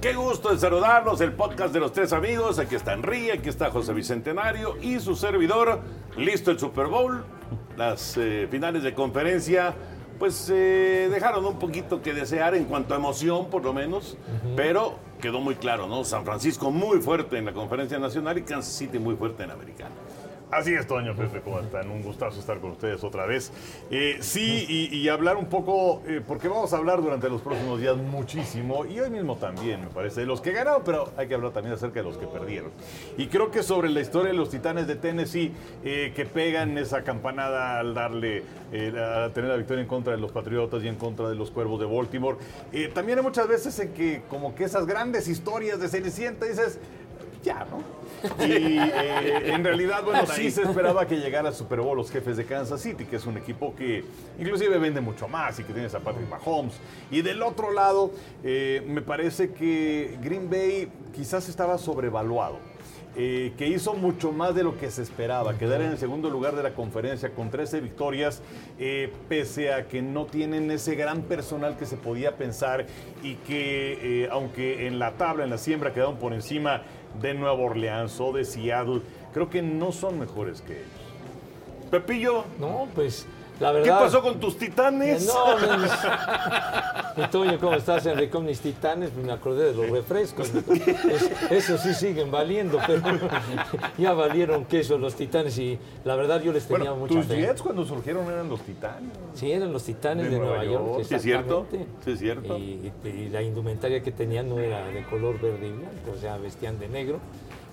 Qué 0.00 0.14
gusto 0.14 0.52
de 0.52 0.58
saludarlos, 0.58 1.20
el 1.20 1.32
podcast 1.32 1.74
de 1.74 1.80
los 1.80 1.92
tres 1.92 2.12
amigos. 2.12 2.60
Aquí 2.60 2.76
está 2.76 2.92
Enrique, 2.92 3.32
aquí 3.32 3.48
está 3.48 3.68
José 3.70 3.92
Bicentenario 3.92 4.76
y 4.80 5.00
su 5.00 5.16
servidor. 5.16 5.80
Listo 6.16 6.52
el 6.52 6.58
Super 6.60 6.86
Bowl. 6.86 7.24
Las 7.76 8.16
eh, 8.16 8.46
finales 8.48 8.84
de 8.84 8.94
conferencia, 8.94 9.74
pues 10.20 10.50
eh, 10.54 11.08
dejaron 11.10 11.44
un 11.44 11.58
poquito 11.58 12.00
que 12.00 12.14
desear 12.14 12.54
en 12.54 12.66
cuanto 12.66 12.94
a 12.94 12.96
emoción, 12.96 13.50
por 13.50 13.64
lo 13.64 13.72
menos. 13.72 14.16
Pero 14.54 15.00
quedó 15.20 15.40
muy 15.40 15.56
claro, 15.56 15.88
¿no? 15.88 16.04
San 16.04 16.24
Francisco 16.24 16.70
muy 16.70 17.00
fuerte 17.00 17.36
en 17.36 17.46
la 17.46 17.52
conferencia 17.52 17.98
nacional 17.98 18.38
y 18.38 18.42
Kansas 18.42 18.72
City 18.72 19.00
muy 19.00 19.16
fuerte 19.16 19.42
en 19.42 19.48
la 19.48 19.54
americana. 19.54 19.96
Así 20.50 20.72
es, 20.72 20.86
Toño, 20.86 21.14
Pepe, 21.14 21.42
¿cómo 21.42 21.60
están? 21.60 21.90
Un 21.90 22.02
gustazo 22.02 22.40
estar 22.40 22.58
con 22.58 22.70
ustedes 22.70 23.04
otra 23.04 23.26
vez. 23.26 23.52
Eh, 23.90 24.16
sí, 24.20 24.88
y, 24.90 25.06
hablar 25.10 25.36
un 25.36 25.44
poco, 25.46 26.02
eh, 26.06 26.22
porque 26.26 26.48
vamos 26.48 26.72
a 26.72 26.78
hablar 26.78 27.02
durante 27.02 27.28
los 27.28 27.42
próximos 27.42 27.78
días 27.78 27.98
muchísimo, 27.98 28.86
y 28.86 28.98
hoy 28.98 29.10
mismo 29.10 29.36
también, 29.36 29.82
me 29.82 29.88
parece, 29.88 30.22
de 30.22 30.26
los 30.26 30.40
que 30.40 30.52
ganaron, 30.52 30.80
pero 30.86 31.12
hay 31.18 31.28
que 31.28 31.34
hablar 31.34 31.52
también 31.52 31.74
acerca 31.74 32.00
de 32.00 32.04
los 32.04 32.16
que 32.16 32.26
perdieron. 32.26 32.70
Y 33.18 33.26
creo 33.26 33.50
que 33.50 33.62
sobre 33.62 33.90
la 33.90 34.00
historia 34.00 34.30
de 34.30 34.38
los 34.38 34.48
Titanes 34.48 34.86
de 34.86 34.96
Tennessee, 34.96 35.52
eh, 35.84 36.14
que 36.16 36.24
pegan 36.24 36.78
esa 36.78 37.04
campanada 37.04 37.78
al 37.78 37.92
darle, 37.92 38.42
a 38.68 39.30
tener 39.34 39.50
la 39.50 39.56
victoria 39.56 39.82
en 39.82 39.88
contra 39.88 40.14
de 40.14 40.18
los 40.18 40.32
Patriotas 40.32 40.82
y 40.82 40.88
en 40.88 40.96
contra 40.96 41.28
de 41.28 41.34
los 41.34 41.50
Cuervos 41.50 41.78
de 41.78 41.84
Baltimore. 41.84 42.38
También 42.94 43.18
hay 43.18 43.24
muchas 43.24 43.48
veces 43.48 43.78
en 43.80 43.92
que 43.92 44.22
como 44.30 44.54
que 44.54 44.64
esas 44.64 44.86
grandes 44.86 45.28
historias 45.28 45.78
de 45.78 45.88
Cenicienta 45.88 46.46
dices, 46.46 46.78
ya, 47.42 47.66
¿no? 47.66 47.97
Y 48.40 48.78
eh, 48.78 49.52
en 49.52 49.64
realidad, 49.64 50.02
bueno, 50.04 50.26
sí 50.26 50.50
se 50.50 50.62
esperaba 50.62 51.06
que 51.06 51.16
llegara 51.16 51.48
al 51.48 51.54
Super 51.54 51.80
Bowl 51.80 51.96
los 51.96 52.10
jefes 52.10 52.36
de 52.36 52.44
Kansas 52.44 52.80
City, 52.80 53.04
que 53.04 53.16
es 53.16 53.26
un 53.26 53.36
equipo 53.36 53.74
que 53.74 54.04
inclusive 54.38 54.78
vende 54.78 55.00
mucho 55.00 55.28
más 55.28 55.58
y 55.58 55.64
que 55.64 55.72
tiene 55.72 55.88
a 55.88 56.00
Patrick 56.00 56.28
Mahomes. 56.28 56.74
Y 57.10 57.22
del 57.22 57.42
otro 57.42 57.72
lado, 57.72 58.10
eh, 58.42 58.82
me 58.86 59.02
parece 59.02 59.52
que 59.52 60.18
Green 60.22 60.48
Bay 60.50 60.88
quizás 61.14 61.48
estaba 61.48 61.78
sobrevaluado. 61.78 62.58
Eh, 63.16 63.52
que 63.56 63.66
hizo 63.66 63.94
mucho 63.94 64.32
más 64.32 64.54
de 64.54 64.62
lo 64.62 64.78
que 64.78 64.90
se 64.90 65.02
esperaba, 65.02 65.58
quedar 65.58 65.80
en 65.80 65.90
el 65.92 65.98
segundo 65.98 66.30
lugar 66.30 66.54
de 66.54 66.62
la 66.62 66.74
conferencia 66.74 67.30
con 67.30 67.50
13 67.50 67.80
victorias, 67.80 68.42
eh, 68.78 69.12
pese 69.28 69.72
a 69.72 69.88
que 69.88 70.02
no 70.02 70.26
tienen 70.26 70.70
ese 70.70 70.94
gran 70.94 71.22
personal 71.22 71.76
que 71.76 71.86
se 71.86 71.96
podía 71.96 72.36
pensar 72.36 72.86
y 73.22 73.34
que 73.36 74.24
eh, 74.24 74.28
aunque 74.30 74.86
en 74.86 74.98
la 74.98 75.12
tabla, 75.12 75.44
en 75.44 75.50
la 75.50 75.58
siembra 75.58 75.92
quedaron 75.92 76.18
por 76.18 76.32
encima 76.32 76.82
de 77.20 77.34
Nueva 77.34 77.54
Orleans 77.54 78.20
o 78.20 78.32
de 78.32 78.44
Seattle, 78.44 79.02
creo 79.32 79.50
que 79.50 79.62
no 79.62 79.92
son 79.92 80.18
mejores 80.18 80.60
que 80.60 80.74
ellos. 80.74 81.90
Pepillo, 81.90 82.44
No, 82.60 82.86
pues 82.94 83.26
la 83.60 83.82
¿qué 83.82 83.90
pasó 83.90 84.22
con 84.22 84.38
tus 84.38 84.56
titanes? 84.56 85.26
No, 85.26 85.58
no, 85.58 85.76
no. 85.78 85.88
Toño, 87.30 87.58
¿cómo 87.58 87.74
estás, 87.74 88.06
Enrique? 88.06 88.30
Con 88.30 88.46
mis 88.46 88.60
titanes, 88.60 89.12
me 89.14 89.32
acordé 89.32 89.72
de 89.72 89.74
los 89.74 89.90
refrescos. 89.90 90.52
Es- 90.54 91.50
Esos 91.50 91.80
sí 91.80 91.92
siguen 91.92 92.30
valiendo, 92.30 92.78
pero 92.86 93.02
ya 93.98 94.12
valieron 94.12 94.64
queso 94.66 94.98
los 94.98 95.16
titanes 95.16 95.58
y 95.58 95.78
la 96.04 96.14
verdad 96.14 96.40
yo 96.40 96.52
les 96.52 96.64
tenía 96.66 96.90
Bueno, 96.92 96.96
mucha 97.06 97.14
tus 97.14 97.26
fe. 97.26 97.40
Jets 97.40 97.60
cuando 97.62 97.84
surgieron 97.84 98.24
eran 98.30 98.48
los 98.48 98.60
Titanes. 98.60 99.10
Sí, 99.34 99.50
eran 99.50 99.72
los 99.72 99.82
titanes 99.82 100.26
De 100.26 100.30
de, 100.30 100.38
Nueva 100.38 100.58
Nueva, 100.58 100.72
York. 100.72 100.86
York. 100.98 101.04
Sí, 101.08 101.14
es 101.16 101.22
cierto. 101.22 101.66
Sí, 102.04 102.10
es 102.12 102.18
cierto. 102.20 102.56
Y, 102.56 102.92
y 103.04 103.28
la 103.30 103.42
indumentaria 103.42 104.00
que 104.02 104.12
tenían 104.12 104.48
no 104.48 104.60
era 104.60 104.86
de 104.86 105.02
color 105.04 105.40
verde 105.40 105.66
y 105.66 105.72
blanco, 105.72 106.12
o 106.16 106.20
sea, 106.20 106.36
vestían 106.36 106.78
de 106.78 106.88
negro. 106.88 107.18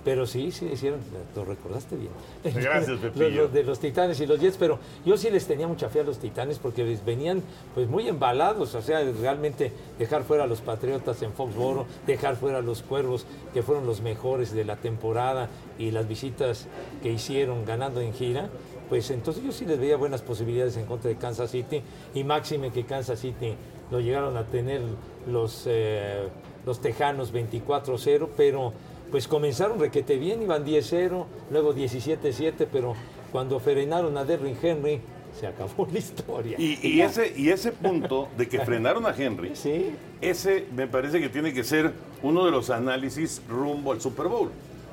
Pero 0.06 0.28
sí, 0.28 0.52
sí 0.52 0.70
hicieron, 0.72 1.00
lo 1.36 1.44
recordaste 1.46 1.96
bien. 1.96 2.12
Gracias, 2.44 2.88
Los- 2.88 3.00
Pepillo. 3.00 3.42
los 3.44 3.54
de 3.54 3.64
los 3.64 3.80
Titanes 3.80 4.20
y 4.22 4.28
los 4.28 4.40
Jets, 4.40 4.56
pero 4.58 4.78
yo 5.04 5.18
sí 5.18 5.32
les 5.32 5.48
tenía 5.48 5.68
mucha 5.68 5.90
fe 5.90 6.02
a 6.02 6.04
los 6.04 6.20
Titanes 6.20 6.60
porque 6.60 6.84
les 6.84 7.04
venían 7.04 7.42
pues 7.74 7.90
muy 7.90 8.08
embalados, 8.08 8.76
o 8.76 8.82
sea, 8.84 9.02
realmente 9.20 9.72
dejar 9.98 10.24
fuera 10.24 10.44
a 10.44 10.48
los 10.48 10.62
Patriotas 10.62 11.22
en 11.24 11.34
Foxboro, 11.34 11.88
dejar 12.06 12.36
fuera 12.36 12.60
a 12.60 12.62
los 12.62 12.84
Cuervos, 12.84 13.26
que 13.52 13.64
fueron 13.64 13.88
los 13.88 14.02
mejores 14.02 14.54
de 14.54 14.64
la 14.64 14.76
temporada 14.76 15.50
y 15.80 15.90
las 15.90 16.08
visitas 16.08 16.68
que 17.02 17.10
hicieron 17.12 17.66
ganando 17.66 18.00
en 18.00 18.14
gira, 18.14 18.48
pues 18.90 19.10
entonces 19.10 19.44
yo 19.44 19.52
sí 19.52 19.66
les 19.66 19.80
veía 19.80 19.98
buenas 19.98 20.22
posibilidades 20.22 20.78
en 20.78 20.86
contra 20.86 21.10
de 21.10 21.16
Kansas 21.18 21.50
City 21.50 21.82
y 22.14 22.24
máxime 22.24 22.70
que 22.72 22.86
Kansas 22.86 23.20
City 23.20 23.56
lo 23.90 24.00
llegaron 24.02 24.38
a 24.38 24.46
tener 24.46 24.82
los, 25.28 25.64
eh, 25.66 26.28
los 26.64 26.80
Tejanos 26.80 27.34
24-0, 27.34 28.30
pero 28.38 28.72
pues 29.12 29.28
comenzaron 29.28 29.80
requete 29.80 30.18
bien, 30.18 30.42
iban 30.42 30.66
10-0, 30.66 31.26
luego 31.52 31.76
17-7, 31.76 32.68
pero 32.72 32.96
cuando 33.32 33.60
frenaron 33.60 34.18
a 34.18 34.26
Derrick 34.26 34.64
Henry, 34.64 35.02
se 35.40 35.48
acabó 35.48 35.88
la 35.92 36.00
historia. 36.00 36.57
Y, 36.60 36.80
y 36.88 37.02
ese, 37.02 37.34
y 37.36 37.50
ese 37.50 37.72
punto 37.72 38.30
de 38.38 38.48
que 38.48 38.60
frenaron 38.60 39.06
a 39.06 39.13
Henry, 39.16 39.52
Sí, 39.56 39.96
ese 40.22 40.66
me 40.75 40.88
parece 40.88 41.19
que 41.19 41.30
tiene 41.30 41.54
que 41.54 41.63
ser 41.63 41.92
uno 42.24 42.46
de 42.46 42.52
los 42.52 42.69
análisis 42.69 43.42
rumbo 43.50 43.92
al 43.92 44.02
Super 44.02 44.28
Bowl. 44.28 44.50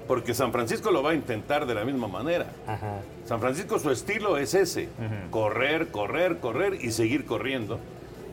Porque 0.08 0.34
San 0.34 0.50
Francisco 0.50 0.90
lo 0.90 1.00
va 1.02 1.12
a 1.12 1.14
intentar 1.14 1.64
de 1.64 1.74
la 1.74 1.84
misma 1.84 2.08
manera. 2.08 2.46
ajá. 2.66 3.00
San 3.24 3.40
Francisco 3.40 3.78
su 3.78 3.88
estilo 3.92 4.36
es 4.36 4.52
ese, 4.52 4.88
correr, 5.30 5.88
correr, 5.92 6.38
correr 6.40 6.74
y 6.74 6.90
seguir 6.90 7.24
corriendo. 7.24 7.78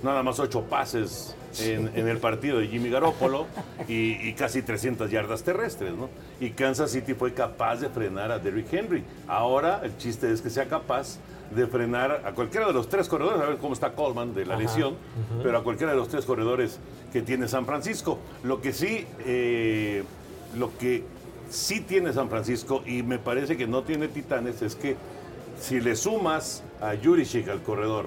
Nada 0.03 0.23
más 0.23 0.39
ocho 0.39 0.63
pases 0.63 1.35
en, 1.59 1.91
en 1.93 2.07
el 2.07 2.19
partido 2.19 2.59
de 2.59 2.67
Jimmy 2.67 2.89
Garoppolo 2.89 3.47
y, 3.87 4.11
y 4.27 4.33
casi 4.33 4.61
300 4.61 5.11
yardas 5.11 5.43
terrestres, 5.43 5.93
¿no? 5.93 6.09
Y 6.39 6.51
Kansas 6.51 6.91
City 6.91 7.13
fue 7.13 7.33
capaz 7.33 7.77
de 7.77 7.89
frenar 7.89 8.31
a 8.31 8.39
Derrick 8.39 8.71
Henry. 8.71 9.03
Ahora 9.27 9.81
el 9.83 9.97
chiste 9.97 10.31
es 10.31 10.41
que 10.41 10.49
sea 10.49 10.67
capaz 10.67 11.17
de 11.53 11.65
frenar 11.67 12.21
a 12.25 12.31
cualquiera 12.33 12.67
de 12.67 12.73
los 12.73 12.87
tres 12.87 13.07
corredores, 13.09 13.41
a 13.41 13.45
ver 13.45 13.57
cómo 13.57 13.73
está 13.73 13.93
Coleman 13.93 14.33
de 14.33 14.45
la 14.45 14.53
Ajá, 14.53 14.63
lesión, 14.63 14.95
pero 15.41 15.57
a 15.57 15.63
cualquiera 15.63 15.91
de 15.93 15.97
los 15.97 16.07
tres 16.07 16.23
corredores 16.25 16.79
que 17.11 17.21
tiene 17.21 17.47
San 17.47 17.65
Francisco. 17.65 18.19
Lo 18.43 18.61
que 18.61 18.71
sí, 18.71 19.05
eh, 19.25 20.03
lo 20.55 20.77
que 20.77 21.03
sí 21.49 21.81
tiene 21.81 22.13
San 22.13 22.29
Francisco 22.29 22.83
y 22.85 23.01
me 23.03 23.17
parece 23.17 23.57
que 23.57 23.65
no 23.65 23.81
tiene 23.81 24.07
Titanes 24.07 24.61
es 24.61 24.75
que 24.75 24.95
si 25.59 25.81
le 25.81 25.95
sumas 25.95 26.63
a 26.79 26.93
Juricic 27.03 27.49
al 27.49 27.61
corredor 27.63 28.05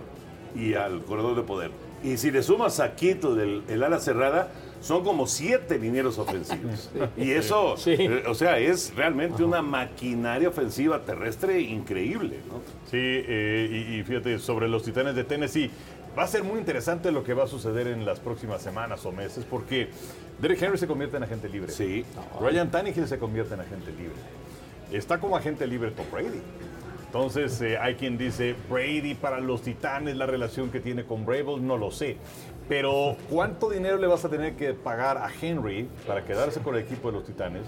y 0.55 0.75
al 0.75 1.05
corredor 1.05 1.37
de 1.37 1.43
poder, 1.43 1.71
y 2.03 2.17
si 2.17 2.31
le 2.31 2.43
sumas 2.43 2.81
a 2.81 2.95
Kittle 2.97 3.43
el, 3.43 3.63
el 3.69 3.83
ala 3.83 4.01
cerrada, 4.01 4.49
son 4.81 5.05
como 5.05 5.29
siete 5.29 5.79
linieros 5.79 6.19
ofensivos. 6.19 6.91
Y 7.17 7.31
eso, 7.31 7.77
Sí. 7.77 7.93
eh, 7.97 8.25
o 8.27 8.35
sea, 8.35 8.59
es 8.59 8.93
realmente 8.97 9.45
una 9.45 9.63
maquinaria 9.63 10.49
ofensiva 10.49 11.05
terrestre 11.05 11.61
increíble, 11.61 12.39
¿no? 12.49 12.57
Sí, 12.91 12.99
eh, 12.99 13.87
y, 13.91 14.01
y 14.01 14.03
fíjate, 14.03 14.39
sobre 14.41 14.69
los 14.69 14.83
Titanes 14.83 15.15
de 15.15 15.23
Tennessee, 15.23 15.71
va 16.19 16.25
a 16.25 16.27
ser 16.27 16.43
muy 16.43 16.59
interesante 16.59 17.13
lo 17.13 17.23
que 17.23 17.33
va 17.35 17.45
a 17.45 17.47
suceder 17.47 17.87
en 17.87 18.05
las 18.05 18.19
próximas 18.19 18.61
semanas 18.61 19.07
o 19.07 19.13
meses, 19.13 19.47
porque 19.49 19.89
Derek 20.41 20.61
Henry 20.61 20.79
se 20.79 20.89
convierte 20.89 21.17
en 21.17 21.23
agente 21.23 21.49
libre. 21.49 21.71
Sí. 21.71 22.05
Ryan 22.41 22.69
Tannehill 22.71 23.07
se 23.07 23.19
convierte 23.19 23.55
en 23.55 23.61
agente 23.61 23.93
libre. 23.93 24.17
Está 24.91 25.21
como 25.21 25.37
agente 25.37 25.67
libre 25.69 25.93
Tom 25.93 26.07
Brady. 26.13 26.43
Entonces, 27.15 27.61
eh, 27.61 27.77
hay 27.77 27.97
quien 27.97 28.17
dice, 28.17 28.55
Brady 28.71 29.13
para 29.13 29.39
los 29.39 29.61
Titanes, 29.61 30.17
la 30.17 30.25
relación 30.25 30.71
que 30.71 30.81
tiene 30.81 31.05
con 31.05 31.27
Bravel, 31.27 31.67
no 31.67 31.77
lo 31.77 31.91
sé. 31.91 32.17
Pero, 32.69 33.17
¿cuánto 33.29 33.71
dinero 33.71 33.99
le 33.99 34.07
vas 34.07 34.25
a 34.25 34.29
tener 34.29 34.55
que 34.55 34.73
pagar 34.73 35.19
a 35.19 35.29
Henry 35.41 35.89
para 36.07 36.25
quedarse 36.25 36.61
con 36.61 36.75
el 36.75 36.83
equipo 36.83 37.11
de 37.11 37.19
los 37.19 37.25
Titanes? 37.25 37.63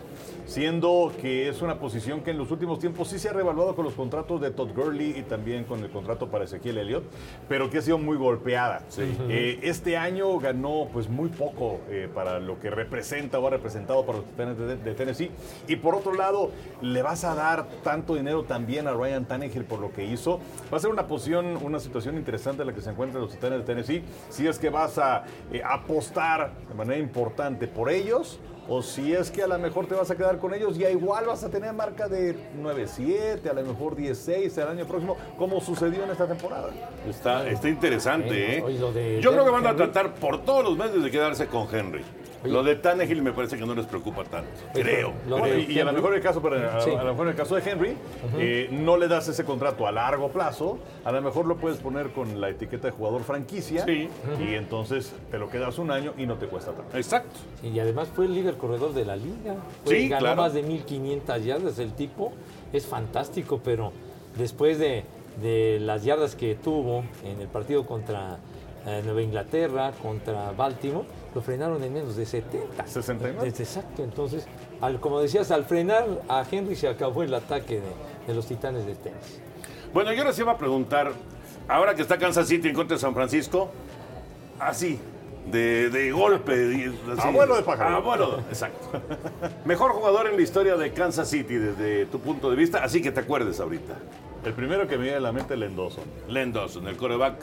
Siendo 0.46 1.12
que 1.20 1.48
es 1.48 1.62
una 1.62 1.78
posición 1.78 2.22
que 2.22 2.30
en 2.30 2.38
los 2.38 2.50
últimos 2.50 2.78
tiempos 2.78 3.08
sí 3.08 3.18
se 3.18 3.28
ha 3.28 3.32
revaluado 3.32 3.74
con 3.74 3.84
los 3.84 3.94
contratos 3.94 4.40
de 4.40 4.50
Todd 4.50 4.70
Gurley 4.74 5.14
y 5.18 5.22
también 5.22 5.64
con 5.64 5.82
el 5.82 5.90
contrato 5.90 6.30
para 6.30 6.44
Ezequiel 6.44 6.78
Elliott, 6.78 7.04
pero 7.48 7.70
que 7.70 7.78
ha 7.78 7.82
sido 7.82 7.98
muy 7.98 8.16
golpeada. 8.16 8.82
Eh, 9.28 9.58
este 9.62 9.96
año 9.96 10.38
ganó 10.38 10.88
pues 10.92 11.08
muy 11.08 11.28
poco 11.28 11.80
eh, 11.88 12.08
para 12.12 12.38
lo 12.38 12.60
que 12.60 12.70
representa 12.70 13.38
o 13.38 13.46
ha 13.46 13.50
representado 13.50 14.06
para 14.06 14.18
los 14.18 14.26
Titanes 14.26 14.58
de, 14.58 14.76
de 14.76 14.94
Tennessee. 14.94 15.30
Y 15.68 15.76
por 15.76 15.94
otro 15.94 16.14
lado, 16.14 16.50
le 16.80 17.02
vas 17.02 17.24
a 17.24 17.34
dar 17.34 17.66
tanto 17.82 18.14
dinero 18.14 18.44
también 18.44 18.86
a 18.86 18.92
Ryan 18.92 19.26
Tannehill 19.26 19.64
por 19.64 19.80
lo 19.80 19.92
que 19.92 20.04
hizo. 20.04 20.40
Va 20.72 20.76
a 20.76 20.80
ser 20.80 20.90
una 20.90 21.06
posición, 21.06 21.58
una 21.62 21.78
situación 21.78 22.16
interesante 22.16 22.62
en 22.62 22.68
la 22.68 22.74
que 22.74 22.80
se 22.80 22.90
encuentran 22.90 23.22
los 23.22 23.32
Titanes 23.32 23.58
de 23.60 23.64
Tennessee. 23.64 24.02
Si 24.30 24.46
es 24.46 24.58
que 24.58 24.70
vas 24.84 24.98
a 24.98 25.24
eh, 25.52 25.62
apostar 25.64 26.52
de 26.68 26.74
manera 26.74 26.98
importante 26.98 27.66
por 27.66 27.90
ellos 27.90 28.38
o 28.68 28.82
si 28.82 29.12
es 29.12 29.30
que 29.30 29.42
a 29.42 29.46
lo 29.46 29.58
mejor 29.58 29.86
te 29.86 29.94
vas 29.94 30.10
a 30.10 30.16
quedar 30.16 30.38
con 30.38 30.54
ellos 30.54 30.78
y 30.78 30.84
a 30.84 30.90
igual 30.90 31.26
vas 31.26 31.44
a 31.44 31.50
tener 31.50 31.72
marca 31.74 32.08
de 32.08 32.34
9-7, 32.62 33.50
a 33.50 33.52
lo 33.52 33.62
mejor 33.62 33.94
10-6 33.94 34.56
el 34.56 34.68
año 34.68 34.86
próximo, 34.86 35.16
como 35.36 35.60
sucedió 35.60 36.04
en 36.04 36.10
esta 36.10 36.26
temporada. 36.26 36.70
Está, 37.06 37.46
está 37.46 37.68
interesante, 37.68 38.58
¿eh? 38.58 39.20
Yo 39.20 39.32
creo 39.32 39.44
que 39.44 39.50
van 39.50 39.66
a 39.66 39.76
tratar 39.76 40.14
por 40.14 40.42
todos 40.44 40.64
los 40.64 40.78
medios 40.78 41.04
de 41.04 41.10
quedarse 41.10 41.46
con 41.46 41.68
Henry. 41.70 42.02
Lo 42.44 42.62
de 42.62 42.76
Tannehill 42.76 43.22
me 43.22 43.32
parece 43.32 43.56
que 43.58 43.64
no 43.66 43.74
les 43.74 43.86
preocupa 43.86 44.24
tanto. 44.24 44.48
Creo. 44.72 45.12
Lo 45.28 45.46
y, 45.56 45.72
y 45.72 45.80
a 45.80 45.84
lo 45.84 45.92
mejor 45.92 46.14
el 46.14 46.20
caso, 46.20 46.40
para- 46.42 46.76
a, 46.76 46.80
Sí. 46.80 46.90
a 46.90 47.02
lo 47.02 47.12
mejor 47.12 47.28
el 47.28 47.34
caso 47.34 47.54
de 47.56 47.70
Henry, 47.70 47.96
eh, 48.38 48.68
no 48.70 48.96
le 48.96 49.08
das 49.08 49.28
ese 49.28 49.44
contrato 49.44 49.86
a 49.86 49.92
largo 49.92 50.28
plazo, 50.30 50.78
a 51.04 51.12
lo 51.12 51.22
mejor 51.22 51.46
lo 51.46 51.56
puedes 51.56 51.78
poner 51.78 52.10
con 52.10 52.40
la 52.40 52.50
etiqueta 52.50 52.88
de 52.88 52.92
jugador 52.92 53.22
franquicia 53.24 53.84
Sí. 53.84 54.08
y 54.40 54.54
entonces 54.54 55.12
te 55.30 55.38
lo 55.38 55.48
quedas 55.48 55.78
un 55.78 55.90
año 55.90 56.12
y 56.18 56.26
no 56.26 56.34
te 56.36 56.46
cuesta 56.46 56.72
tanto. 56.72 56.96
Exacto. 56.96 57.38
Y 57.62 57.78
además 57.78 58.08
fue 58.14 58.26
el 58.26 58.34
líder 58.34 58.54
corredor 58.56 58.92
de 58.94 59.04
la 59.04 59.16
liga. 59.16 59.56
Fue- 59.84 60.00
Sí, 60.00 60.08
ganó 60.08 60.20
claro. 60.20 60.42
más 60.42 60.54
de 60.54 60.62
1500 60.62 61.44
yardas. 61.44 61.78
El 61.78 61.92
tipo 61.92 62.32
es 62.72 62.86
fantástico, 62.86 63.60
pero 63.64 63.92
después 64.36 64.78
de, 64.78 65.04
de 65.42 65.78
las 65.80 66.04
yardas 66.04 66.34
que 66.36 66.54
tuvo 66.56 67.04
en 67.24 67.40
el 67.40 67.48
partido 67.48 67.84
contra 67.86 68.38
eh, 68.86 69.00
Nueva 69.02 69.22
Inglaterra, 69.22 69.92
contra 70.02 70.52
Baltimore, 70.52 71.06
lo 71.34 71.42
frenaron 71.42 71.82
en 71.82 71.92
menos 71.92 72.16
de 72.16 72.26
70. 72.26 72.86
69. 72.86 73.48
Es 73.48 73.60
Exacto. 73.60 74.04
Entonces, 74.04 74.46
al, 74.80 75.00
como 75.00 75.20
decías, 75.20 75.50
al 75.50 75.64
frenar 75.64 76.06
a 76.28 76.44
Henry 76.48 76.76
se 76.76 76.88
acabó 76.88 77.22
el 77.22 77.34
ataque 77.34 77.80
de, 77.80 78.26
de 78.26 78.34
los 78.34 78.46
titanes 78.46 78.86
de 78.86 78.94
tenis. 78.94 79.40
Bueno, 79.92 80.12
yo 80.12 80.24
les 80.24 80.38
iba 80.38 80.52
a 80.52 80.58
preguntar, 80.58 81.12
ahora 81.68 81.94
que 81.94 82.02
está 82.02 82.18
Kansas 82.18 82.48
City 82.48 82.68
en 82.68 82.74
contra 82.74 82.96
de 82.96 83.00
San 83.00 83.14
Francisco, 83.14 83.70
así, 84.58 84.98
de, 85.50 85.90
de 85.90 86.12
golpe. 86.12 86.54
y 86.54 86.84
así. 87.12 87.28
Abuelo 87.28 87.56
de 87.56 87.62
pájaro. 87.62 87.96
Abuelo, 87.96 88.38
exacto. 88.48 89.00
Mejor 89.64 89.92
jugador 89.92 90.28
en 90.28 90.36
la 90.36 90.42
historia 90.42 90.76
de 90.76 90.92
Kansas 90.92 91.28
City 91.28 91.54
desde 91.54 92.06
tu 92.06 92.18
punto 92.20 92.50
de 92.50 92.56
vista, 92.56 92.82
así 92.82 93.02
que 93.02 93.12
te 93.12 93.20
acuerdes 93.20 93.60
ahorita. 93.60 93.94
El 94.44 94.52
primero 94.52 94.86
que 94.86 94.96
me 94.96 95.04
viene 95.04 95.18
a 95.18 95.20
la 95.20 95.32
mente 95.32 95.54
es 95.54 95.60
Len 95.60 95.76
Dawson. 95.76 96.04
Len 96.28 96.52
Dawson, 96.52 96.86
el 96.86 96.96
coreback 96.96 97.36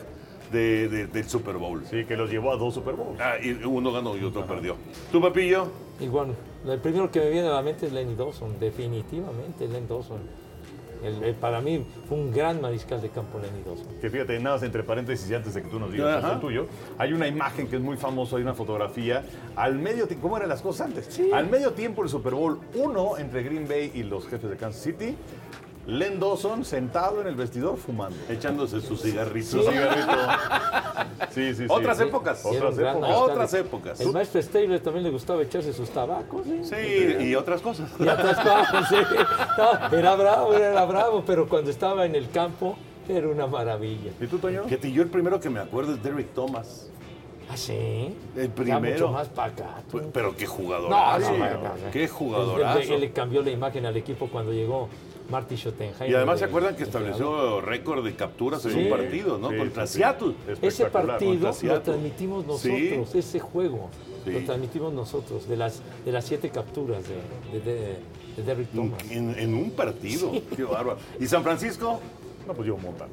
de- 0.52 0.88
de- 0.90 1.08
del 1.08 1.28
Super 1.30 1.58
Bowl. 1.58 1.84
Sí, 1.90 2.06
que 2.06 2.16
los 2.18 2.30
llevó 2.30 2.52
a 2.54 2.58
dos 2.58 2.74
Super 2.74 2.96
Bowls. 2.96 3.20
Ah, 3.20 3.36
y 3.42 3.52
uno 3.64 3.92
ganó 3.92 4.16
y 4.18 4.24
otro 4.24 4.46
perdió. 4.46 4.76
¿Tu 5.12 5.22
papillo? 5.22 5.68
Bueno, 6.00 6.34
el 6.68 6.80
primero 6.80 7.10
que 7.12 7.20
me 7.20 7.30
viene 7.30 7.48
a 7.48 7.54
la 7.54 7.62
mente 7.62 7.86
es 7.88 7.94
Lenny 7.94 8.16
Dawson, 8.16 8.60
definitivamente 8.60 9.68
Lenny 9.68 9.88
Dawson. 9.88 10.20
El- 11.04 11.24
el- 11.24 11.34
para 11.36 11.62
mí 11.62 11.84
fue 12.08 12.16
un 12.16 12.32
gran 12.32 12.62
mariscal 12.62 13.02
de 13.02 13.10
campo 13.10 13.40
Lenny 13.40 13.64
Dawson. 13.66 13.88
Que 14.00 14.10
fíjate, 14.12 14.40
nada 14.40 14.58
más 14.58 14.64
entre 14.64 14.84
paréntesis 14.84 15.28
y 15.32 15.34
antes 15.34 15.56
de 15.56 15.64
que 15.64 15.68
tú 15.68 15.80
nos 15.80 15.92
digas 15.92 16.24
el 16.32 16.40
tuyo, 16.40 16.68
hay 17.00 17.14
una 17.14 17.28
imagen 17.28 17.68
que 17.68 17.78
es 17.78 17.82
muy 17.82 17.98
famosa, 17.98 18.36
hay 18.38 18.44
una 18.44 18.54
fotografía 18.54 19.24
al 19.56 19.80
medio 19.80 20.06
tiempo, 20.08 20.24
¿cómo 20.28 20.38
eran 20.38 20.50
las 20.50 20.62
cosas 20.62 20.88
antes? 20.88 21.20
Al 21.34 21.50
medio 21.50 21.72
tiempo 21.72 22.04
del 22.04 22.10
Super 22.12 22.36
Bowl 22.36 22.60
1 22.76 23.18
entre 23.18 23.42
Green 23.42 23.68
Bay 23.68 23.92
y 23.96 24.04
los 24.04 24.28
jefes 24.28 24.48
de 24.52 24.58
Kansas 24.58 24.84
City, 24.84 25.16
Len 25.92 26.20
Dawson 26.22 26.64
sentado 26.64 27.20
en 27.20 27.28
el 27.28 27.36
vestidor 27.36 27.78
fumando. 27.78 28.16
Echándose 28.30 28.80
su 28.80 28.96
cigarrito. 28.96 29.48
Su 29.48 29.62
cigarrito. 29.64 30.18
Sí, 31.32 31.48
sí, 31.54 31.56
sí. 31.56 31.66
Otras 31.68 31.98
Sí. 31.98 32.04
épocas. 32.04 32.46
Otras 32.46 32.78
épocas. 32.78 33.12
Otras 33.16 33.54
épocas. 33.54 34.00
El 34.02 34.12
maestro 34.14 34.42
Stabler 34.42 34.80
también 34.80 35.04
le 35.04 35.10
gustaba 35.12 35.42
echarse 35.44 35.74
sus 35.74 35.90
tabacos. 35.90 36.48
¿eh? 36.48 36.62
Sí, 37.20 37.26
y 37.26 37.36
otras 37.36 37.62
cosas. 37.62 37.90
Y 38.00 38.04
otras 38.08 38.38
cosas, 38.38 38.88
sí. 38.90 38.96
No, 39.58 39.98
era 39.98 40.16
bravo, 40.16 40.54
era 40.54 40.86
bravo, 40.86 41.24
pero 41.26 41.50
cuando 41.50 41.70
estaba 41.70 42.06
en 42.06 42.16
el 42.16 42.30
campo 42.30 42.78
era 43.10 43.28
una 43.28 43.48
maravilla. 43.48 44.12
¿Y 44.22 44.28
tú, 44.28 44.38
Toño? 44.38 44.66
Que 44.68 44.78
yo 44.94 45.04
el 45.04 45.10
primero 45.10 45.40
que 45.42 45.50
me 45.50 45.60
acuerdo 45.60 45.94
es 45.96 46.02
Derrick 46.02 46.34
Thomas. 46.34 46.88
¿Ah, 47.50 47.58
sí? 47.58 48.16
El 48.38 48.48
Ya 48.48 48.56
primero. 48.56 48.82
mucho 49.08 49.08
más 49.10 49.28
para 49.28 49.52
acá. 49.52 49.84
tú. 49.92 50.02
Pero 50.14 50.38
qué 50.38 50.46
jugador. 50.48 50.90
No, 50.90 51.20
no, 51.20 51.38
no, 51.38 51.50
no. 51.50 51.92
Qué 51.92 52.06
él- 52.06 52.92
él 52.94 53.02
le 53.02 53.12
cambió 53.12 53.42
la 53.44 53.52
imagen 53.52 53.86
al 53.86 53.98
equipo 53.98 54.28
cuando 54.30 54.54
llegó 54.54 54.88
Marty 55.32 55.56
Schottenheimer. 55.56 56.10
Y 56.10 56.14
además 56.14 56.40
se 56.40 56.46
acuerdan 56.46 56.76
que 56.76 56.84
estableció 56.84 57.62
récord 57.62 58.04
de 58.04 58.14
capturas 58.16 58.64
en 58.66 58.72
Sí. 58.74 58.80
un 58.84 58.90
partido, 58.90 59.38
¿no? 59.38 59.50
Sí, 59.50 59.58
Contra 59.58 59.88
sí, 59.88 59.94
sí. 59.94 60.00
Seattle. 60.00 60.34
Ese 60.62 60.86
partido 60.86 61.52
lo 61.64 61.82
transmitimos 61.82 62.46
nosotros, 62.46 63.10
Sí. 63.12 63.18
ese 63.18 63.40
juego. 63.40 63.90
Sí. 64.26 64.32
Lo 64.32 64.40
transmitimos 64.42 64.94
nosotros, 64.94 65.48
de 65.48 65.58
las, 65.58 65.82
de 66.06 66.12
las 66.12 66.26
siete 66.26 66.50
capturas 66.50 67.04
de, 67.08 67.60
de, 67.60 67.66
de- 67.66 67.98
de 68.38 68.44
Derrick 68.44 68.70
Thomas. 68.70 69.02
En, 69.10 69.38
en 69.38 69.54
un 69.56 69.72
partido. 69.72 70.32
Qué 70.56 70.64
bárbaro. 70.64 71.00
¿Y 71.20 71.26
San 71.28 71.42
Francisco? 71.44 72.00
No, 72.48 72.54
pues 72.54 72.68
yo 72.68 72.78
Montana. 72.78 73.12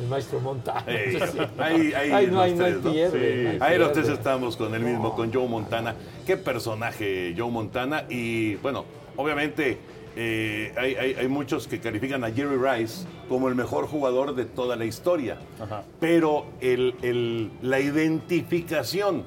El 0.00 0.06
maestro 0.08 0.40
Montana. 0.40 0.84
Ahí, 1.58 1.92
ahí 1.94 2.10
Ay, 2.12 2.26
no 2.26 2.40
hay, 2.40 2.52
tres, 2.54 2.82
¿no? 2.82 2.92
pierde. 2.92 3.56
No 3.58 3.64
Ahí 3.64 3.78
los 3.78 3.92
tres 3.92 4.08
estamos 4.08 4.56
con 4.56 4.74
el 4.74 4.82
mismo, 4.82 5.14
con 5.14 5.32
Joe 5.32 5.48
Montana. 5.48 5.94
Qué 6.26 6.36
personaje 6.36 7.34
Joe 7.36 7.50
Montana. 7.50 8.04
Y 8.10 8.56
bueno, 8.56 8.84
obviamente 9.16 9.78
eh, 10.16 10.72
hay, 10.76 10.94
hay- 10.94 11.14
hay 11.14 11.28
muchos 11.28 11.68
que 11.68 11.78
califican 11.78 12.24
a 12.24 12.30
Jerry 12.32 12.56
Rice 12.56 13.06
como 13.28 13.48
el 13.48 13.54
mejor 13.54 13.86
jugador 13.86 14.34
de 14.34 14.46
toda 14.46 14.74
la 14.76 14.84
historia. 14.86 15.38
Ajá. 15.60 15.84
Pero 16.00 16.46
el- 16.60 16.94
el- 17.02 17.50
la 17.62 17.80
identificación 17.80 19.24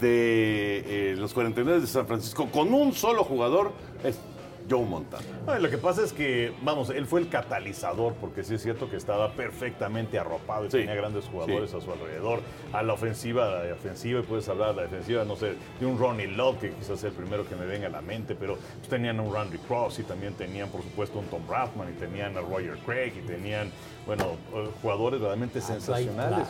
de 0.00 1.12
eh, 1.12 1.16
los 1.16 1.32
49 1.34 1.80
de 1.80 1.86
San 1.86 2.06
Francisco 2.06 2.48
con 2.50 2.72
un 2.72 2.92
solo 2.92 3.24
jugador 3.24 3.72
es 4.04 4.18
Joe 4.70 4.84
Montana. 4.84 5.22
Y 5.58 5.62
lo 5.62 5.68
que 5.70 5.78
pasa 5.78 6.02
es 6.04 6.12
que, 6.12 6.52
vamos, 6.62 6.90
él 6.90 7.06
fue 7.06 7.20
el 7.20 7.28
catalizador, 7.28 8.14
porque 8.14 8.44
sí 8.44 8.54
es 8.54 8.62
cierto 8.62 8.88
que 8.88 8.96
estaba 8.96 9.32
perfectamente 9.32 10.18
arropado 10.18 10.64
y 10.66 10.70
Sí. 10.70 10.78
tenía 10.78 10.94
grandes 10.94 11.24
jugadores 11.26 11.70
Sí. 11.70 11.76
a 11.76 11.80
su 11.80 11.90
alrededor. 11.92 12.40
A 12.72 12.82
la 12.82 12.92
ofensiva, 12.92 13.46
a 13.60 13.64
la 13.64 13.74
ofensiva, 13.74 14.20
y 14.20 14.22
puedes 14.22 14.48
hablar 14.48 14.70
de 14.70 14.76
la 14.76 14.82
defensiva, 14.82 15.24
no 15.24 15.36
sé, 15.36 15.54
de 15.80 15.86
un 15.86 15.98
Ronnie 15.98 16.26
Love, 16.28 16.58
que 16.60 16.70
quizás 16.72 17.00
sea 17.00 17.10
el 17.10 17.14
primero 17.16 17.46
que 17.48 17.56
me 17.56 17.66
venga 17.66 17.88
a 17.88 17.90
la 17.90 18.00
mente, 18.02 18.34
pero 18.34 18.56
pues, 18.76 18.88
tenían 18.88 19.18
a 19.18 19.22
un 19.22 19.34
Randy 19.34 19.58
Cross 19.58 19.98
y 19.98 20.02
también 20.04 20.34
tenían, 20.34 20.68
por 20.68 20.82
supuesto, 20.82 21.18
un 21.18 21.26
Tom 21.26 21.46
Braffman 21.46 21.88
y 21.90 21.92
tenían 21.98 22.36
a 22.36 22.40
Roger 22.40 22.78
Craig 22.86 23.12
y 23.18 23.26
tenían, 23.26 23.70
bueno, 24.06 24.36
eh, 24.54 24.68
jugadores 24.80 25.20
realmente 25.20 25.60
sensacionales. 25.60 26.48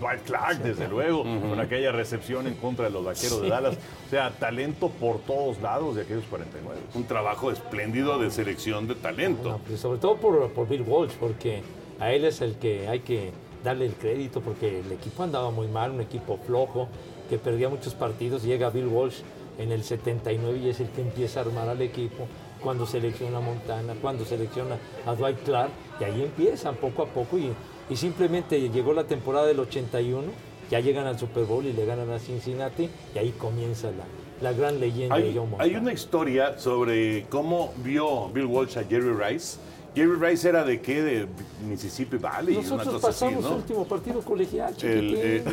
Dwight 0.00 0.22
Clark, 0.24 0.58
desde 0.62 0.88
luego, 0.88 1.22
con 1.22 1.60
aquella 1.60 1.92
recepción 1.92 2.46
en 2.46 2.54
contra 2.54 2.86
de 2.86 2.90
los 2.90 3.04
vaqueros 3.04 3.40
de 3.42 3.48
Dallas. 3.48 3.76
O 4.06 4.10
sea, 4.10 4.30
talento 4.30 4.88
por 4.88 5.20
todos 5.20 5.60
lados 5.60 5.94
de 5.96 6.02
aquellos 6.02 6.24
49. 6.24 6.80
Un 6.94 7.04
trabajo 7.04 7.51
espléndido 7.52 8.18
de 8.18 8.30
selección 8.30 8.86
de 8.88 8.94
talento. 8.94 9.60
Pues, 9.66 9.80
sobre 9.80 9.98
todo 9.98 10.16
por, 10.16 10.50
por 10.52 10.68
Bill 10.68 10.82
Walsh, 10.82 11.12
porque 11.20 11.62
a 12.00 12.12
él 12.12 12.24
es 12.24 12.40
el 12.40 12.56
que 12.56 12.88
hay 12.88 13.00
que 13.00 13.30
darle 13.62 13.86
el 13.86 13.94
crédito, 13.94 14.40
porque 14.40 14.80
el 14.80 14.90
equipo 14.92 15.22
andaba 15.22 15.50
muy 15.50 15.68
mal, 15.68 15.92
un 15.92 16.00
equipo 16.00 16.38
flojo, 16.44 16.88
que 17.28 17.38
perdía 17.38 17.68
muchos 17.68 17.94
partidos. 17.94 18.42
Llega 18.42 18.70
Bill 18.70 18.88
Walsh 18.88 19.20
en 19.58 19.72
el 19.72 19.84
79 19.84 20.58
y 20.58 20.68
es 20.68 20.80
el 20.80 20.88
que 20.88 21.02
empieza 21.02 21.40
a 21.40 21.44
armar 21.44 21.68
al 21.68 21.80
equipo 21.82 22.26
cuando 22.62 22.86
selecciona 22.86 23.38
a 23.38 23.40
Montana, 23.40 23.94
cuando 24.00 24.24
selecciona 24.24 24.78
a 25.06 25.14
Dwight 25.14 25.42
Clark, 25.44 25.70
y 26.00 26.04
ahí 26.04 26.22
empiezan 26.22 26.76
poco 26.76 27.02
a 27.02 27.06
poco. 27.06 27.38
Y, 27.38 27.52
y 27.90 27.96
simplemente 27.96 28.60
llegó 28.70 28.92
la 28.92 29.04
temporada 29.04 29.46
del 29.46 29.60
81, 29.60 30.22
ya 30.70 30.80
llegan 30.80 31.06
al 31.06 31.18
Super 31.18 31.44
Bowl 31.44 31.64
y 31.66 31.72
le 31.72 31.84
ganan 31.84 32.10
a 32.10 32.18
Cincinnati, 32.18 32.88
y 33.14 33.18
ahí 33.18 33.30
comienza 33.30 33.88
la, 33.88 34.04
la 34.42 34.52
gran 34.52 34.80
leyenda 34.80 35.16
de 35.16 35.22
Hay, 35.22 35.34
Joe 35.34 35.46
Montana. 35.46 35.62
hay 35.64 35.76
una 35.76 35.92
historia 35.92 36.58
sobre 36.58 37.24
cómo 37.30 37.72
vio 37.78 38.28
Bill 38.28 38.46
Walsh 38.46 38.76
a 38.76 38.84
Jerry 38.84 39.12
Rice 39.14 39.56
Jerry 39.94 40.16
Rice 40.18 40.48
era 40.48 40.64
de 40.64 40.80
qué? 40.80 41.02
De 41.02 41.26
Mississippi 41.68 42.16
Valley, 42.16 42.56
una 42.56 42.62
Nosotros 42.62 42.94
cosa 42.94 43.08
así, 43.08 43.24
pasamos 43.26 43.44
¿no? 43.50 43.56
último 43.56 43.84
partido 43.86 44.20
colegial, 44.22 44.74
El, 44.82 45.14
eh, 45.16 45.44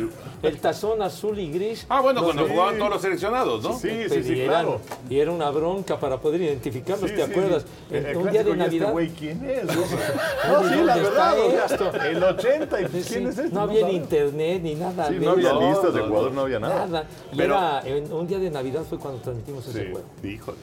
El, 0.42 0.58
tazón 0.60 1.02
azul 1.02 1.38
y 1.38 1.50
gris. 1.52 1.84
Ah, 1.88 2.00
bueno, 2.00 2.22
cuando 2.24 2.46
jugaban 2.48 2.78
todos 2.78 2.90
los 2.90 3.02
seleccionados, 3.02 3.62
¿no? 3.62 3.74
Sí, 3.78 3.88
sí, 3.90 4.04
Pues, 4.08 4.26
sí, 4.26 4.32
y 4.34 4.40
eran- 4.40 4.64
claro. 4.64 4.80
Y 5.10 5.18
era 5.18 5.30
una 5.30 5.50
bronca 5.50 6.00
para 6.00 6.18
poder 6.18 6.40
identificarlos, 6.40 7.10
Sí, 7.10 7.16
¿te 7.16 7.24
sí, 7.26 7.30
acuerdas? 7.30 7.64
El 7.90 8.16
un 8.16 8.30
día 8.30 8.42
de 8.44 8.44
clásico, 8.44 8.48
¿y 8.48 8.50
este 8.50 8.56
Navidad. 8.64 8.92
güey 8.92 9.08
quién 9.10 9.44
es? 9.44 9.64
No, 10.48 10.52
¿Dónde 10.54 10.74
sí, 10.76 10.84
la 10.84 10.96
verdad. 10.96 11.34
sea, 11.36 11.64
esto? 11.66 11.92
el 12.02 12.22
80, 12.24 12.80
¿y 12.80 12.84
Sí, 13.02 13.08
quién 13.12 13.26
es 13.28 13.38
este? 13.38 13.54
no 13.54 13.60
había 13.60 13.86
ni 13.86 13.94
internet 13.96 14.62
ni 14.62 14.74
nada. 14.74 15.08
Sí, 15.08 15.14
no 15.20 15.30
había 15.32 15.52
listas 15.52 15.92
de 15.94 16.00
no, 16.00 16.06
jugadores, 16.08 16.34
no. 16.34 16.40
no 16.40 16.40
había 16.46 16.58
nada. 16.58 16.86
Nada. 16.86 17.04
Y 17.32 17.36
Pero- 17.36 17.54
era 17.56 17.82
en 17.86 18.12
un 18.12 18.26
día 18.26 18.38
de 18.38 18.50
Navidad 18.50 18.82
fue 18.88 18.98
cuando 18.98 19.20
transmitimos 19.20 19.66
ese 19.68 19.84
Sí. 19.84 19.92
juego. 19.92 20.06
Híjole. 20.24 20.58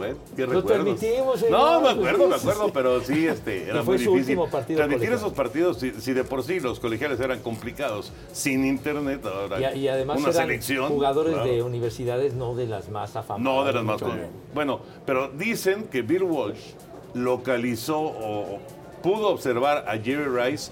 Bueno, 0.00 0.18
qué 0.36 0.46
Lo 0.46 0.52
recuerdos. 0.60 0.96
transmitimos, 0.98 1.40
señor. 1.40 1.52
No, 1.60 1.80
me 1.80 1.88
acuerdo, 1.90 2.28
me 2.28 2.34
acuerdo, 2.36 2.72
pero 2.72 3.00
sí, 3.02 3.26
este, 3.26 3.64
era 3.70 3.82
fue 3.82 3.96
muy 3.96 4.04
su 4.04 4.10
difícil. 4.14 4.38
último 4.38 4.50
partido 4.50 4.76
Transmitir 4.78 5.12
esos 5.12 5.32
partidos, 5.32 5.78
si, 5.78 5.90
si 5.92 6.12
de 6.12 6.24
por 6.24 6.42
sí 6.42 6.58
los 6.60 6.80
colegiales 6.80 7.20
eran 7.20 7.40
complicados, 7.40 8.12
sin 8.32 8.64
internet, 8.66 9.24
ahora 9.26 9.74
Y, 9.74 9.80
y 9.80 9.88
además 9.88 10.18
una 10.18 10.30
eran 10.30 10.42
selección. 10.42 10.88
jugadores 10.88 11.34
claro. 11.34 11.48
de 11.50 11.62
universidades 11.62 12.34
no 12.34 12.54
de 12.54 12.66
las 12.66 12.88
más 12.90 13.14
afamadas. 13.16 13.42
No 13.44 13.64
de 13.64 13.72
las 13.72 13.84
más 13.84 14.00
menos. 14.02 14.16
Bueno, 14.54 14.80
pero 15.06 15.28
dicen 15.28 15.84
que 15.84 16.02
Bill 16.02 16.22
Walsh 16.24 16.72
localizó 17.14 18.00
o 18.00 18.58
pudo 19.02 19.28
observar 19.28 19.84
a 19.88 19.92
Jerry 19.98 20.26
Rice 20.28 20.70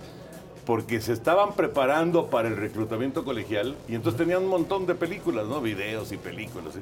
porque 0.69 1.01
se 1.01 1.15
estaban 1.15 1.55
preparando 1.55 2.27
para 2.27 2.47
el 2.49 2.59
reclutamiento 2.59 3.25
colegial 3.25 3.75
y 3.89 3.95
entonces 3.95 4.19
tenían 4.19 4.43
un 4.43 4.51
montón 4.51 4.85
de 4.87 4.95
películas, 4.95 5.47
¿no? 5.47 5.63
Videos 5.63 6.13
y 6.13 6.19
películas. 6.19 6.75